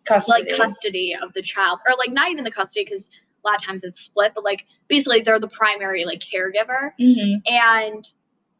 [0.07, 0.51] custody.
[0.51, 3.11] like custody of the child or like not even the custody because
[3.45, 7.37] a lot of times it's split but like basically they're the primary like caregiver hmm
[7.47, 8.05] and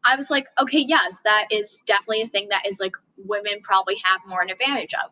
[0.03, 3.97] I was like, okay, yes, that is definitely a thing that is like women probably
[4.03, 5.11] have more an advantage of.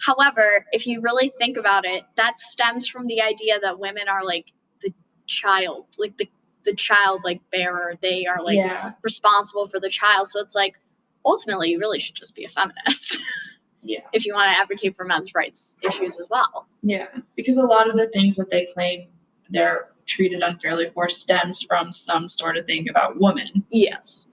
[0.00, 4.24] However, if you really think about it, that stems from the idea that women are
[4.24, 4.92] like the
[5.26, 6.28] child, like the
[6.64, 7.94] the child like bearer.
[8.00, 8.92] They are like yeah.
[9.02, 10.28] responsible for the child.
[10.28, 10.78] So it's like
[11.24, 13.16] ultimately you really should just be a feminist
[13.82, 14.00] Yeah.
[14.12, 16.66] if you want to advocate for men's rights issues as well.
[16.82, 17.06] Yeah.
[17.36, 19.08] Because a lot of the things that they claim
[19.50, 23.64] they're treated unfairly for stems from some sort of thing about women.
[23.70, 24.26] Yes.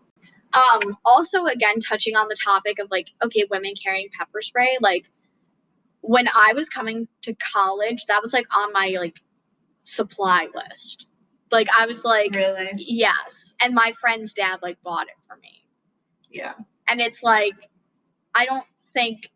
[0.54, 5.10] Um, also, again, touching on the topic of like, okay, women carrying pepper spray, like
[6.02, 9.20] when I was coming to college, that was like on my like
[9.82, 11.06] supply list.
[11.56, 12.72] Like I was like, Really?
[12.78, 13.56] yes.
[13.62, 15.64] And my friend's dad like bought it for me.
[16.30, 16.54] Yeah.
[16.88, 17.54] And it's like,
[18.36, 19.30] I don't think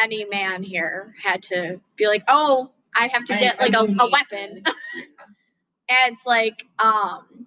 [0.00, 4.10] any man here had to be like, oh, I have to get like a, a
[4.10, 4.62] weapon.
[5.92, 7.46] And it's like, um,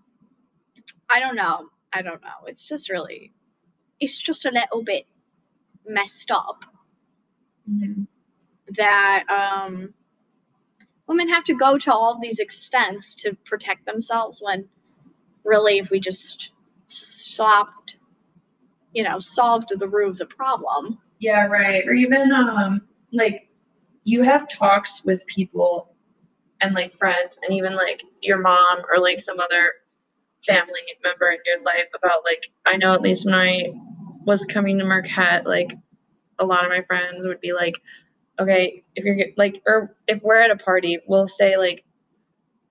[1.10, 1.70] I don't know.
[1.94, 2.46] I don't know.
[2.48, 3.32] It's just really,
[4.02, 5.06] it's just a little bit
[5.88, 6.66] messed up
[7.72, 8.08] Mhm.
[8.76, 9.94] that um,
[11.08, 14.68] women have to go to all these extents to protect themselves when
[15.44, 16.52] really, if we just
[16.88, 17.98] stopped,
[18.94, 21.00] you know, solved the root of the problem.
[21.20, 21.86] Yeah, right.
[21.88, 23.50] Or even um like
[24.04, 25.94] you have talks with people
[26.62, 29.72] and like friends and even like your mom or like some other
[30.46, 33.74] family member in your life about like I know at least when I
[34.26, 35.74] was coming to Marquette, like
[36.40, 37.76] a lot of my friends would be like,
[38.40, 41.84] okay, if you're like or if we're at a party, we'll say like,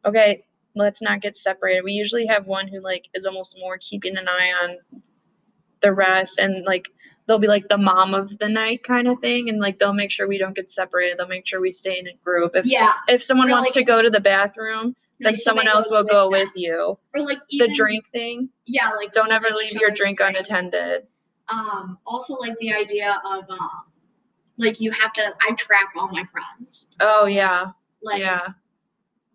[0.04, 0.44] okay,
[0.74, 1.84] let's not get separated.
[1.84, 5.00] We usually have one who like is almost more keeping an eye on
[5.80, 6.88] the rest and like
[7.26, 10.10] they'll be like the mom of the night kind of thing and like they'll make
[10.12, 12.92] sure we don't get separated they'll make sure we stay in a group if Yeah.
[13.08, 16.04] if someone Or, wants like- to go to the bathroom then Like, someone else will
[16.04, 16.32] go them.
[16.40, 20.20] with you Or like the drink thing Yeah, like don't ever leave your other's drink
[20.20, 21.06] unattended
[21.48, 23.70] um also like the idea of um
[24.62, 27.72] like you have to i track all my friends oh yeah
[28.02, 28.46] like yeah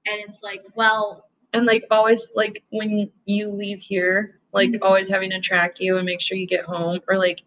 [0.06, 4.80] and it's like well and like always like when you leave here like Mhm.
[4.82, 7.44] always having to track you and make sure you get home or like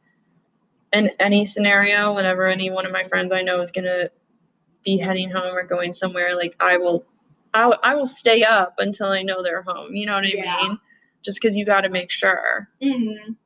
[0.93, 4.11] in any scenario whenever any one of my friends i know is gonna
[4.85, 7.07] be heading home or going somewhere like i will
[7.55, 10.31] i, will- I will stay up until i know they're home you know what i
[10.35, 10.57] Yeah.
[10.63, 10.79] mean
[11.25, 13.37] just because you got to make sure mhm.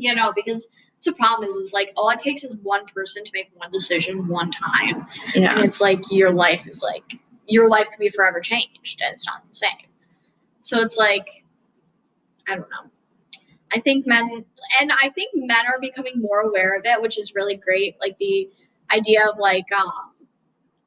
[0.00, 3.24] You know because it's the problem is, is like all it takes is one person
[3.24, 5.06] to make one decision one time.
[5.34, 7.04] And it's like your life is like
[7.46, 9.88] your life can be forever changed and it's not the same.
[10.62, 11.28] So it's like
[12.48, 12.90] i don't know.
[13.74, 14.44] I think men
[14.80, 17.96] and i think men are becoming more aware of it which is really great.
[18.00, 18.48] Like the
[18.92, 19.92] idea of like um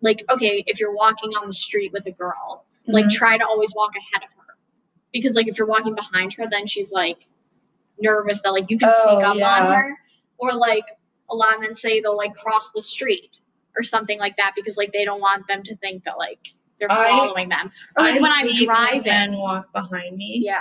[0.01, 3.11] like okay if you're walking on the street with a girl like Mhm.
[3.11, 4.55] try to always walk ahead of her.
[5.13, 7.27] Because like if you're walking behind her then she's like
[7.99, 9.73] nervous that like you can Oh, sneak up on yeah.
[9.73, 9.97] her
[10.37, 10.85] or like
[11.29, 13.39] a lot of men say they'll like cross the street
[13.77, 16.39] or something like that because like they don't want them to think that like
[16.79, 17.71] they're I- following them.
[17.97, 19.03] Or like I when I'm driving.
[19.03, 20.41] men walk behind me.
[20.43, 20.59] Yeah.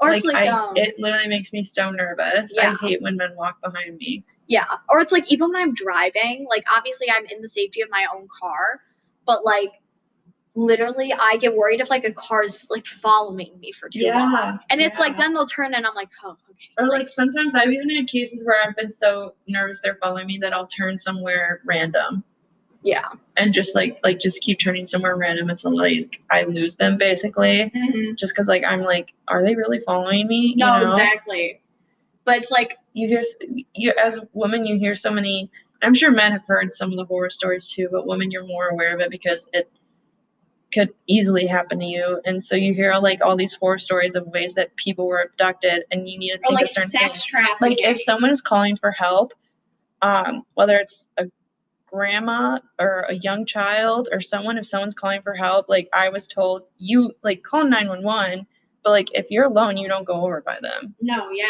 [0.00, 2.52] Or it's like I, um it literally makes me so nervous.
[2.56, 2.72] Yeah.
[2.80, 4.24] I hate when men walk behind me.
[4.48, 4.64] Yeah.
[4.88, 8.04] Or it's like even when I'm driving, like obviously I'm in the safety of my
[8.14, 8.80] own car,
[9.24, 9.70] but like
[10.54, 14.58] literally I get worried if like a car's like following me for too long.
[14.70, 16.68] And it's like then they'll turn and I'm like, oh, okay.
[16.78, 20.38] Or like sometimes I've even had cases where I've been so nervous they're following me
[20.42, 22.22] that I'll turn somewhere random
[22.82, 23.08] Yeah.
[23.36, 27.70] and just like like just keep turning somewhere random until like I lose them basically.
[27.74, 28.14] Mm-hmm.
[28.16, 30.54] Just because like I'm like, are they really following me?
[30.56, 30.84] No, know?
[30.84, 31.60] exactly.
[32.24, 33.22] But it's like You hear
[33.74, 35.50] you as a woman you hear so many.
[35.82, 38.68] I'm sure men have heard some of the horror stories too, but women you're more
[38.68, 39.68] aware of it because it
[40.72, 44.26] could easily happen to you, and so you hear like all these horror stories of
[44.26, 47.04] ways that people were abducted, and you need to or think like of certain sex
[47.04, 47.26] things.
[47.26, 47.68] trafficking.
[47.68, 49.32] like if someone is calling for help
[50.02, 51.26] um whether it's a
[51.86, 56.26] grandma or a young child or someone if someone's calling for help like i was
[56.26, 58.46] told you like call 911
[58.82, 61.46] but like if you're alone you don't go over by them no, yeah.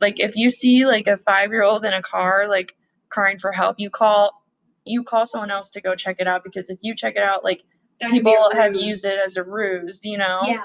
[0.00, 2.74] like if you see like a five year old in a car like
[3.08, 4.42] crying for help you call
[4.84, 7.42] you call someone else to go check it out because if you check it out
[7.42, 7.75] like That could be
[8.10, 10.62] people have used it as a ruse you know Yeah.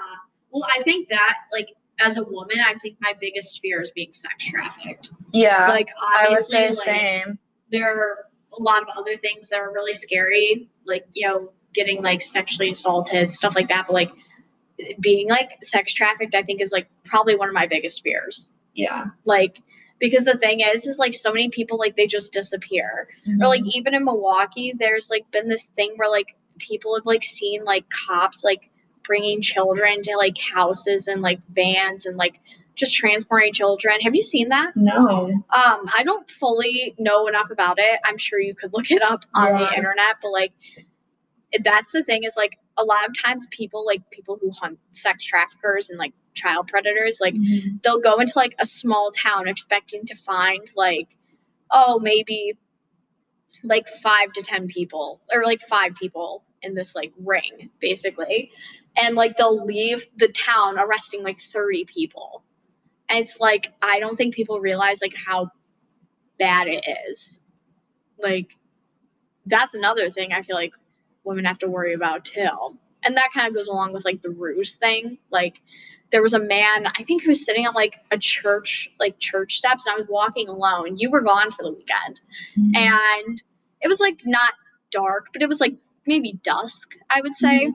[0.54, 4.12] Well, I think that like as a woman, I think my biggest fear is being
[4.12, 5.12] sex trafficked.
[5.32, 7.40] yeah like i would obviously, say like, same
[7.72, 8.26] there are
[8.58, 12.70] a lot of other things that are really scary, like you know, getting like sexually
[12.70, 13.88] assaulted, stuff like that.
[13.88, 14.12] But like
[15.00, 18.54] being like sex trafficked, I think is like probably one of my biggest fears.
[18.74, 19.62] yeah Like
[20.00, 23.08] because the thing is, is like so many people like they just disappear.
[23.28, 23.70] Or like mm-hmm.
[23.74, 27.86] even in Milwaukee, there's like been this thing where like people have like seen like
[27.89, 28.70] cops like
[29.03, 32.39] bringing children to like houses and like vans and like
[32.76, 33.99] just transporting children.
[34.01, 34.72] Have you seen that?
[34.76, 37.99] no Um, I don't fully know enough about it.
[38.05, 40.53] I'm sure you could look it up on the internet, but like
[41.64, 45.26] that's the thing is like a lot of times people like people who hunt sex
[45.26, 47.36] traffickers and like child predators like
[47.84, 51.09] they'll go into like a small town expecting to find like
[51.70, 52.57] oh maybe
[53.64, 58.51] like 5 to 10 people or like 5 people in this like ring basically.
[58.95, 62.43] And like they'll leave the town arresting like 30 people.
[63.09, 65.49] And it's like i don't think people realize like how
[66.39, 67.39] bad it is.
[68.22, 68.57] Like
[69.47, 70.74] that's another thing i feel like
[71.24, 72.78] women have to worry about too.
[73.03, 75.18] And that kind of goes along with like the ruse thing.
[75.32, 75.62] Like
[76.12, 79.55] there was a man i think who was sitting on like a church like church
[79.55, 80.97] steps and i was walking alone.
[80.97, 82.22] You were gone for the weekend.
[82.57, 82.76] Mm-hmm.
[82.76, 83.43] And
[83.82, 84.53] it was like not
[84.91, 85.74] dark but it was like
[86.06, 87.72] maybe dusk i would say.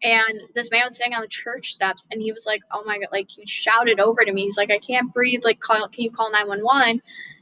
[0.00, 2.98] And this man was sitting on the church steps and he was like oh my
[2.98, 4.42] god like he shouted over to me.
[4.42, 5.40] He's like i can't breathe.
[5.44, 6.90] Like call can you call 911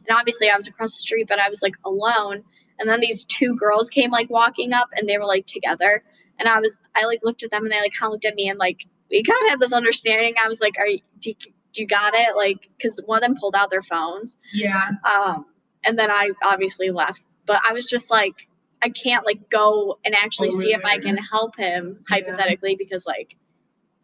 [0.09, 2.45] and obviously i was across the street but i was like alone.
[2.79, 6.03] And then these two girls came like walking up and they were like together.
[6.39, 8.35] And i was i like looked at them and they like kind of looked at
[8.35, 10.35] me and like we kind of had this understanding.
[10.43, 11.37] I was like are you do you,
[11.75, 12.37] do you got it?
[12.37, 14.35] Like because one of them pulled out their phones.
[14.55, 14.93] Yeah.
[15.05, 15.45] Um,
[15.85, 17.21] and then I obviously left.
[17.47, 18.49] But I was just like,
[18.83, 22.17] I can't like go and actually Over see if I can help him Yeah.
[22.17, 23.37] hypothetically because like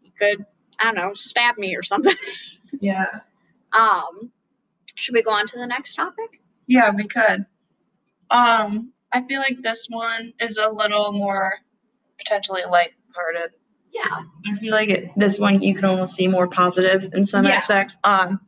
[0.01, 0.45] he could,
[0.79, 2.15] I don't know, stab me or something.
[2.79, 3.19] yeah
[3.73, 4.31] Um,
[4.95, 6.41] should we go on to the next topic?
[6.67, 7.45] Yeah, we could.
[8.29, 11.53] Um, I feel like this one is a little more
[12.19, 13.51] potentially lighthearted.
[13.91, 14.21] Yeah.
[14.47, 17.51] I feel like it, this one you can almost see more positive in some Yeah.
[17.53, 17.97] aspects.
[18.03, 18.41] Um,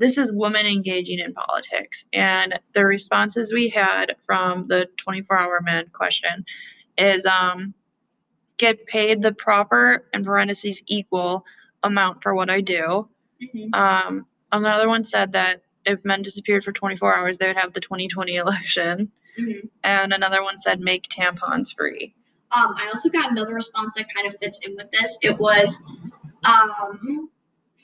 [0.00, 5.86] this is women engaging in politics, and the responses we had from the 24-hour men
[5.92, 6.44] question
[6.98, 7.74] is um,
[8.56, 11.44] get paid the proper and parentheses equal
[11.82, 13.08] amount for what I do.
[13.72, 17.80] Um, another one said that if men disappeared for 24 hours, they would have the
[17.80, 19.10] 2020 election.
[19.38, 19.68] Mhm.
[19.84, 22.14] And another one said make tampons free.
[22.52, 25.18] Um, I also got another response that kind of fits in with this.
[25.22, 25.80] It was,
[26.44, 27.30] um,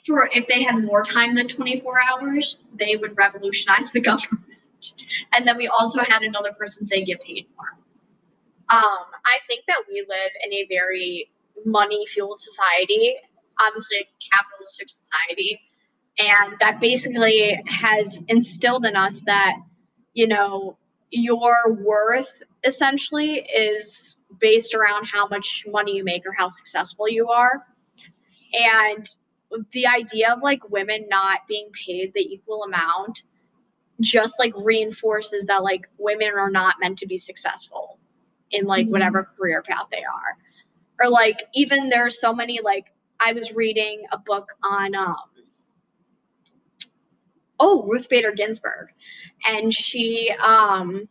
[0.07, 4.45] for if they had more time than 24 hours, they would revolutionize the government.
[5.33, 7.67] And then we also had another person say get paid more.
[8.69, 11.31] Um, I think that we live in a very
[11.65, 13.15] money fueled society,
[13.61, 15.61] obviously a capitalistic society,
[16.19, 19.55] and that basically has instilled in us that,
[20.15, 20.77] you know,
[21.11, 27.29] your worth essentially is based around how much money you make or how successful you
[27.29, 27.65] are.
[28.53, 29.07] And
[29.73, 33.23] the idea of like women not being paid the equal amount
[34.01, 37.99] just like reinforces that like women are not meant to be successful
[38.51, 38.93] in like Mhm.
[38.93, 40.39] whatever career path they are.
[41.01, 42.87] Or like even there's so many like
[43.21, 45.17] I was reading a book on um
[47.61, 48.91] oh Ruth Bader Ginsburg
[49.47, 51.09] and she um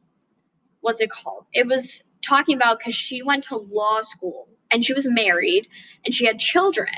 [0.81, 1.45] what's it called?
[1.53, 5.67] It was talking about because she went to law school and she was married
[6.05, 6.89] and she had children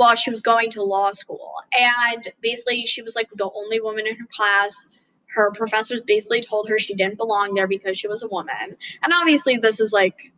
[0.00, 1.52] while she was going to law school.
[1.78, 4.86] And basically, she was like the only woman in her class.
[5.26, 8.78] Her professors basically told her she didn't belong there because she was a woman.
[9.02, 10.32] And obviously, this is like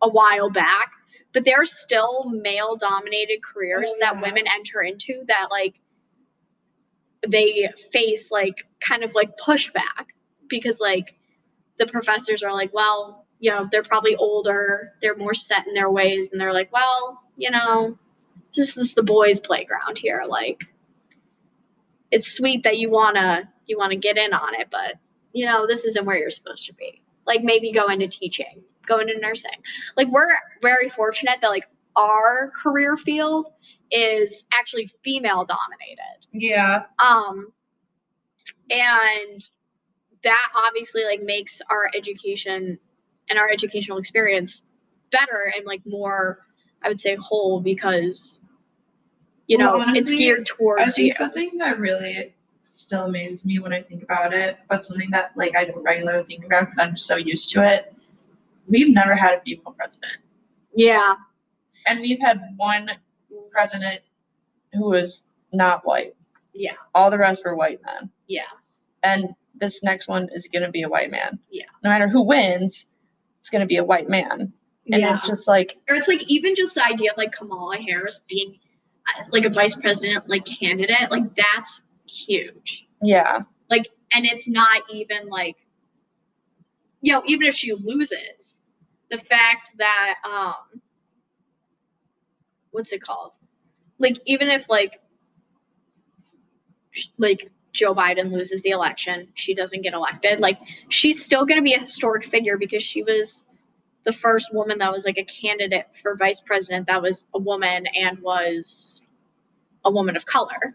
[0.00, 0.92] a while back,
[1.32, 5.74] but there are still male dominated careers Oh, that women enter into that like
[7.26, 10.06] they face like kind of like pushback
[10.48, 11.16] because like
[11.76, 15.90] the professors are like, well, you know, they're probably older, they're more set in their
[15.90, 17.98] ways, and they're like, well, you know,
[18.54, 20.22] this is the boys' playground here.
[20.26, 20.64] Like,
[22.10, 24.94] it's sweet that you wanna you wanna get in on it, but
[25.32, 27.02] you know, this isn't where you're supposed to be.
[27.26, 29.52] Like, maybe go into teaching, go into nursing.
[29.96, 30.28] Like, we're
[30.62, 33.50] very fortunate that like our career field
[33.90, 36.84] is actually female dominated Yeah.
[36.98, 37.52] um
[38.70, 39.50] and
[40.22, 42.78] that obviously like makes our education
[43.30, 44.62] and our educational experience
[45.10, 46.38] better and like more
[46.82, 48.40] i would say whole because
[49.46, 53.58] you know Well, it's honestly, geared I towards you something that really still amazes me
[53.58, 56.78] when I think about it, but something that like I don't regularly think about because
[56.78, 57.94] I'm so used to it.
[58.66, 60.12] We've never had a female president,
[60.74, 61.14] yeah
[61.86, 62.90] and we've had one
[63.50, 64.00] president
[64.74, 66.14] who was not white.
[66.52, 68.42] yeah All the rest were white men, yeah
[69.02, 71.38] and this next one is going to be a white man.
[71.50, 71.64] Yeah.
[71.82, 72.86] No matter who wins,
[73.40, 74.52] it's going to be a white man,
[74.90, 75.12] and yeah.
[75.12, 78.58] it's just like or it's like even just the idea of like kamala harris being
[79.06, 82.86] uh, like a vice president like candidate like that's huge.
[83.02, 85.56] Yeah, like and it's not even like
[87.00, 88.62] you know even if she loses
[89.10, 90.80] the fact that um
[92.70, 93.36] what's it called?
[93.98, 95.00] Like even if like
[97.16, 100.58] like joe biden loses the election she doesn't get elected like
[100.88, 103.44] she's still going to be a historic figure because she was
[104.08, 107.86] the first woman that was like a candidate for vice president that was a woman
[107.94, 109.02] and was
[109.84, 110.74] a woman of color.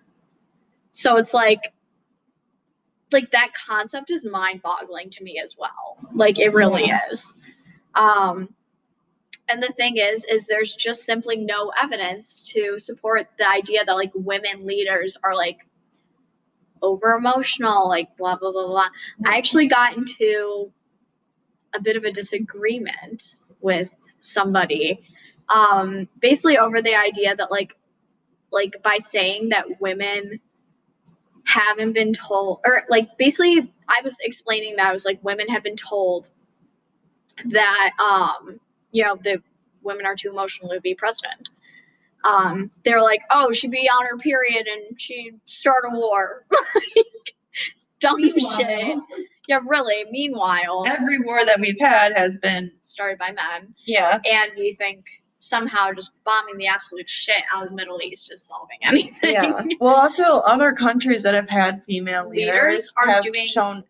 [0.91, 1.73] So it's like
[3.11, 5.97] like that concept is mind boggling to me as well.
[6.13, 7.34] Like it really is.
[7.95, 8.49] Um
[9.49, 13.93] and the thing is is there's just simply no evidence to support the idea that
[13.93, 15.57] like women leaders are like
[16.84, 18.89] over emotional like blah blah blah blah.
[19.25, 20.71] I actually got into
[21.76, 25.05] a bit of a disagreement with somebody
[25.49, 27.76] um basically over the idea that like
[28.51, 30.39] like by saying that women
[31.45, 35.63] haven't been told or like basically i was explaining that i was like women have
[35.63, 36.30] been told
[37.45, 38.59] that um
[38.91, 39.41] you know the
[39.82, 41.49] women are too emotional to be president
[42.24, 46.45] um they're like oh she'd be on her period and she'd start a war.
[46.95, 47.36] Like
[47.99, 48.97] dumb shit
[49.48, 54.20] yeah really meanwhile every war that we've had has been started by men yeah.
[54.26, 55.06] and we think
[55.38, 59.62] somehow just bombing the absolute shit out of the middle east is solving anything Yeah.
[59.82, 63.84] Well, also other countries that have had female leaders, Leaders are have doing shown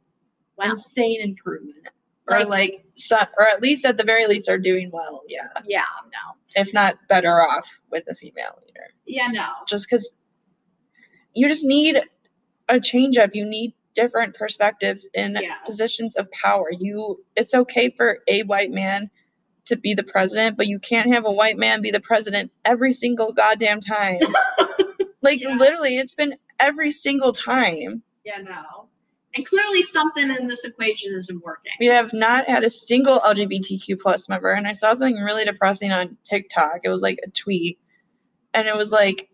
[0.57, 0.71] well.
[0.71, 1.87] insane improvement,
[2.27, 5.21] or Like- like some, or at least at the very least are doing well.
[5.27, 8.87] Yeah, yeah no if not better off with a female leader.
[9.05, 10.11] yeah no Just because
[11.33, 11.99] you just need
[12.69, 13.31] a change up.
[13.33, 15.57] You need different perspectives in Yes.
[15.65, 16.67] positions of power.
[16.71, 19.09] You, it's okay for a white man
[19.65, 22.91] to be the president, but you can't have a white man be the president every
[22.93, 24.19] single goddamn time.
[25.21, 25.55] like Yeah.
[25.55, 28.03] literally, it's been every single time.
[28.25, 28.89] Yeah, no.
[29.35, 31.71] And clearly something in this equation isn't working.
[31.79, 35.91] We have not had a single LGBTQ plus member, and I saw something really depressing
[35.91, 36.81] on TikTok.
[36.83, 37.79] It was like a tweet,
[38.53, 39.29] and it was like,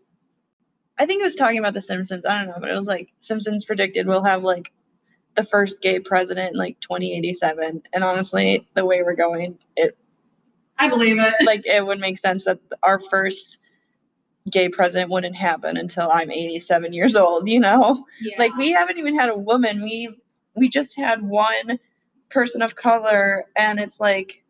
[1.00, 2.26] I think it was talking about The Simpsons.
[2.26, 4.72] I don't know, but it was like Simpsons predicted we'll have like
[5.36, 7.84] the first gay president in like 2087.
[7.94, 9.98] And honestly, the way we're going, it
[10.78, 11.34] I believe it.
[11.46, 13.60] like it would make sense that our first
[14.52, 17.48] gay president wouldn't happen until I'm 87 years old.
[17.48, 18.36] You know, Yeah.
[18.38, 19.82] like we haven't even had a woman.
[19.84, 20.18] We
[20.56, 21.80] we just had one
[22.30, 24.44] person of color, and it's like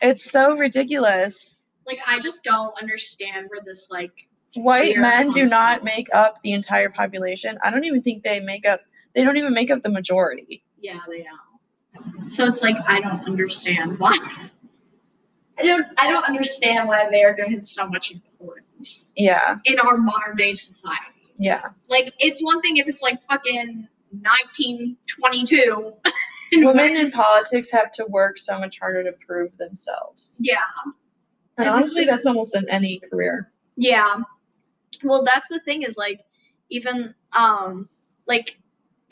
[0.00, 1.64] it's so ridiculous.
[1.86, 6.52] like I just don't understand where this like White men do not make up the
[6.52, 7.58] entire population.
[7.62, 8.80] I don't even think they make up.
[9.14, 10.62] They don't even make up the majority.
[10.80, 12.28] yeah, they don't.
[12.28, 14.16] So it's like I don't understand why.
[15.58, 19.96] I don't I don't understand why they are given so much importance Yeah, in our
[19.98, 21.32] modern day society.
[21.38, 21.70] yeah.
[21.88, 25.92] Like it's one thing if it's like fucking 1922.
[26.54, 30.36] Women in politics have to work so much harder to prove themselves.
[30.40, 30.56] Yeah.
[31.56, 33.50] And And honestly, just- that's almost in any career.
[33.76, 34.16] Yeah.
[35.04, 36.20] Well, that's the thing is like
[36.70, 37.88] even um
[38.26, 38.58] like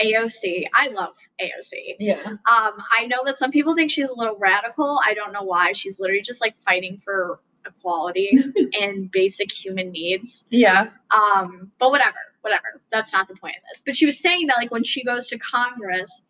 [0.00, 0.64] AOC.
[0.74, 1.96] I love AOC.
[1.98, 2.22] Yeah.
[2.24, 4.98] Um, I know that some people think she's a little radical.
[5.04, 5.72] I don't know why.
[5.72, 8.32] She's literally just like fighting for equality
[8.80, 10.46] and basic human needs.
[10.50, 10.88] Yeah.
[11.14, 12.80] Um, but whatever, whatever.
[12.90, 13.82] That's not the point of this.
[13.84, 16.22] But she was saying that like when she goes to Congress,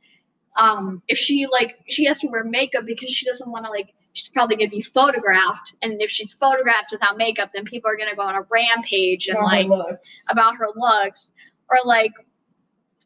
[0.58, 3.92] um, if she like she has to wear makeup because she doesn't want to like
[4.12, 8.16] she's probably gonna be photographed, and if she's photographed without makeup, then people are gonna
[8.16, 10.24] go on a rampage and like looks.
[10.30, 11.32] about her looks,
[11.68, 12.12] or like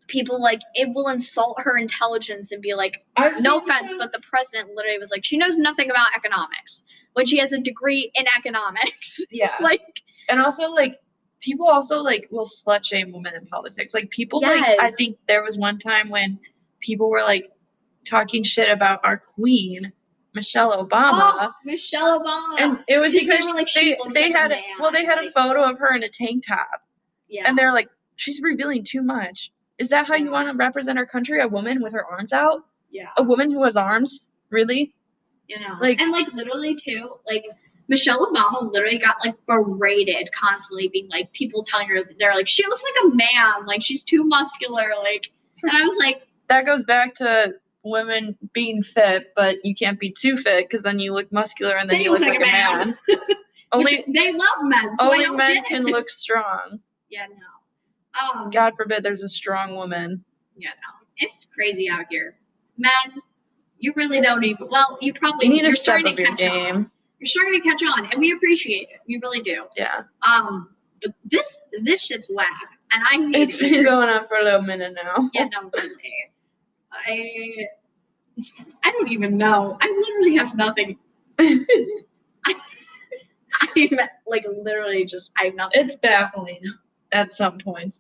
[0.07, 4.21] people like it will insult her intelligence and be like I've no offense, but the
[4.21, 6.85] president literally was like, she knows nothing about economics
[7.15, 9.21] when she has a degree in economics.
[9.31, 9.57] yeah.
[9.61, 10.99] like, and also like
[11.41, 13.95] people also like will slut shame women in politics.
[13.95, 16.39] Like people like I think there was one time when
[16.81, 17.51] people were like
[18.05, 19.93] talking shit about our queen,
[20.35, 21.35] Michelle oh, Obama.
[21.41, 22.61] oh, Michelle Obama.
[22.61, 25.31] And it was She's because like, they, they like had a, well they had a
[25.31, 26.69] photo of her in a tank top
[27.29, 27.45] yeah.
[27.47, 29.53] and they're like she's revealing too much.
[29.79, 31.41] Is that how you want to represent our country?
[31.41, 32.65] A woman with her arms out?
[32.91, 33.09] yeah.
[33.17, 34.29] A woman who has arms?
[34.51, 34.95] Really?
[35.49, 37.45] You know, like- and like literally too, like
[37.89, 42.65] Michelle Obama literally got like berated constantly, being like people telling her they're like she
[42.67, 45.31] looks like a man, like she's too muscular, like.
[45.63, 47.55] And I was like, That goes back to
[47.85, 51.89] women being fit, but you can't be too fit because then you look muscular and
[51.89, 52.95] then, you look like, a man.
[53.73, 56.81] only they love men, so only men can look strong.
[57.11, 58.41] Yeah, no.
[58.43, 60.25] Um, God forbid there's a strong woman.
[60.57, 62.37] Yeah, no, it's crazy out here.
[62.79, 63.21] Men,
[63.79, 64.69] you really don't even.
[64.71, 66.49] Well, you probably You need to step starting up to your catch on.
[66.75, 66.91] game.
[67.21, 69.01] You're starting to catch on, and we appreciate it.
[69.07, 69.65] You really do.
[69.77, 70.03] Yeah.
[70.27, 70.71] Um,
[71.03, 72.49] but this this shit's whack,
[72.93, 73.61] and I hate It's it.
[73.61, 75.29] been going on for a little minute now.
[75.35, 75.91] Yeah, no, really.
[77.07, 77.67] I
[78.85, 79.77] I don't even know.
[79.81, 80.99] I literally have nothing.
[81.39, 81.65] I'm
[84.27, 85.83] like literally just I have nothing.
[85.83, 86.63] it's baffling
[87.13, 87.99] at some points.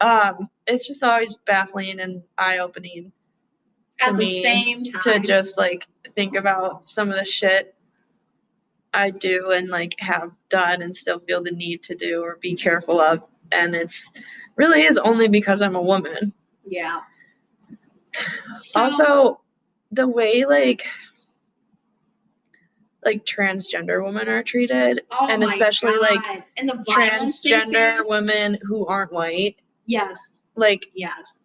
[0.00, 3.12] Um, it's just always baffling and eye opening
[4.00, 7.74] At the same time, to just like think about some of the shit
[8.94, 12.54] I do and like have done and still feel the need to do or be
[12.54, 13.22] careful of.
[13.50, 14.10] And it's
[14.56, 16.32] really is only because I'm a woman.
[16.66, 17.00] yeah.
[18.58, 19.40] So, also,
[19.90, 20.86] the way like
[23.04, 29.12] like transgender women are treated, oh and especially, like, and the transgender women who aren't
[29.12, 31.44] white, Yes, like yes.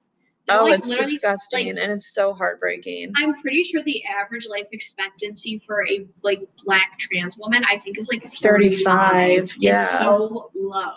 [0.49, 3.11] Oh, They're, oh, like, it's disgusting like, and it's so heartbreaking.
[3.17, 7.97] I'm pretty sure the average life expectancy for a like black trans woman, I think,
[7.97, 9.73] is like 35, yeah.
[9.73, 10.93] It's so low.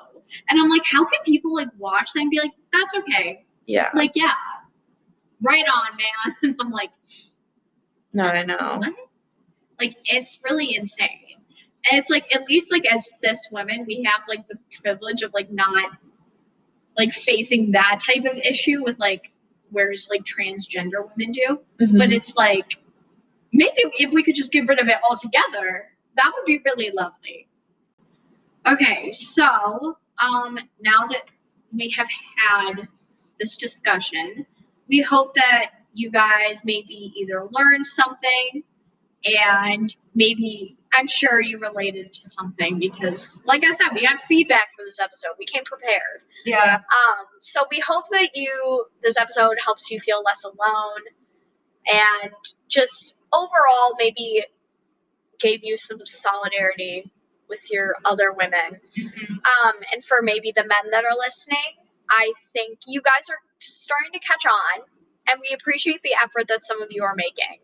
[0.49, 3.45] And I'm like, how can people like watch that and be like, that's okay?
[3.67, 4.35] yeah, Like, yeah,
[5.43, 6.37] right on, man.
[6.43, 6.91] And I'm like,
[8.13, 8.77] no, I know.
[8.79, 8.93] what?
[9.79, 11.37] Like, it's really insane.
[11.91, 15.33] And it's like, at least like as cis women, we have like the privilege of
[15.33, 15.93] like not
[16.99, 19.33] like facing that type of issue with like,
[19.71, 21.61] whereas like transgender women do.
[21.81, 21.97] Mhm.
[21.97, 22.75] but it's like
[23.53, 27.47] maybe if we could just get rid of it altogether that would be really lovely
[28.67, 31.23] okay so um now that
[31.73, 32.89] we have had
[33.39, 34.45] this discussion
[34.91, 38.63] we hope that you guys maybe either learned something
[39.25, 44.69] and maybe i'm sure you related to something because like i said we have feedback
[44.77, 49.57] for this episode we came prepared yeah, um, so we hope that you this episode
[49.65, 51.03] helps you feel less alone
[51.87, 52.33] and
[52.69, 54.43] just overall maybe
[55.39, 57.11] gave you some solidarity
[57.49, 58.81] with your other women.
[58.97, 59.31] Mhm.
[59.31, 61.59] Um, and for maybe the men that are listening,
[62.09, 64.83] I think you guys are starting to catch on
[65.29, 67.59] and we appreciate the effort that some of you are making.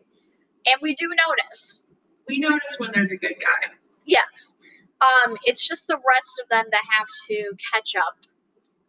[0.71, 1.81] And we do notice.
[2.27, 3.69] we notice when there's a good guy.
[4.05, 4.55] Yes.
[5.01, 8.17] Um, it's just the rest of them that have to catch up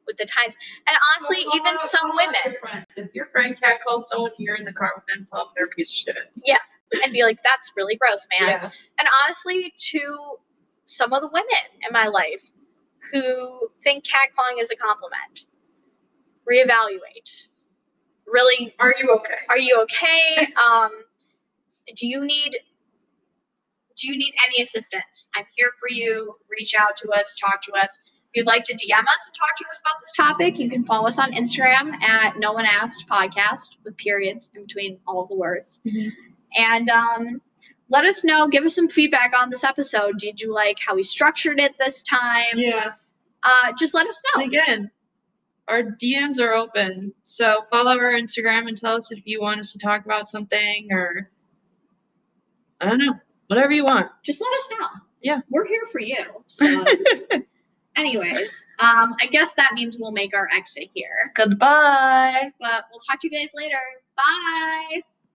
[0.06, 0.56] with the times.
[0.86, 2.86] And honestly, So even out- some women Your friends.
[2.96, 5.66] If your friend cat called someone here in the car with them, tell them they're
[5.66, 6.16] a piece of shit.
[6.44, 6.56] Yeah.
[7.04, 8.48] And be like, that's really gross, man.
[8.48, 8.70] Yeah.
[8.98, 10.36] And honestly, to
[10.86, 12.50] some of the women in my life
[13.12, 15.46] who think catcalling is a compliment,
[16.50, 17.46] reevaluate.
[18.26, 19.34] Really, Are you okay?
[19.48, 20.52] are you okay?
[20.70, 20.90] Um,
[21.96, 22.56] do you need
[23.96, 25.28] do you need any assistance?
[25.34, 26.36] I'm here for you.
[26.50, 27.98] Reach out to us, talk to us.
[28.06, 30.84] If you'd like to DM us and talk to us about this topic, you can
[30.84, 35.34] follow us on Instagram at No One Asked Podcast with periods in between all the
[35.34, 35.80] words.
[35.84, 36.12] Mhm.
[36.54, 37.40] And um,
[37.88, 38.46] let us know.
[38.46, 40.18] Give us some feedback on this episode.
[40.18, 42.56] Did you like how we structured it this time?
[42.56, 42.92] Yeah.
[43.42, 44.44] Uh, just let us know.
[44.44, 44.90] Again,
[45.68, 47.12] our DMs are open.
[47.26, 50.88] So follow our Instagram and tell us if you want us to talk about something
[50.90, 51.30] or
[52.80, 53.14] I don't know,
[53.48, 54.10] whatever you want.
[54.24, 54.86] Just let us know.
[55.22, 55.40] Yeah.
[55.50, 56.24] We're here for you.
[56.46, 56.84] So.
[57.96, 61.32] Anyways, um, I guess that means we'll make our exit here.
[61.34, 62.52] Goodbye.
[62.60, 63.80] But we'll talk to you guys later.
[64.16, 65.02] Bye.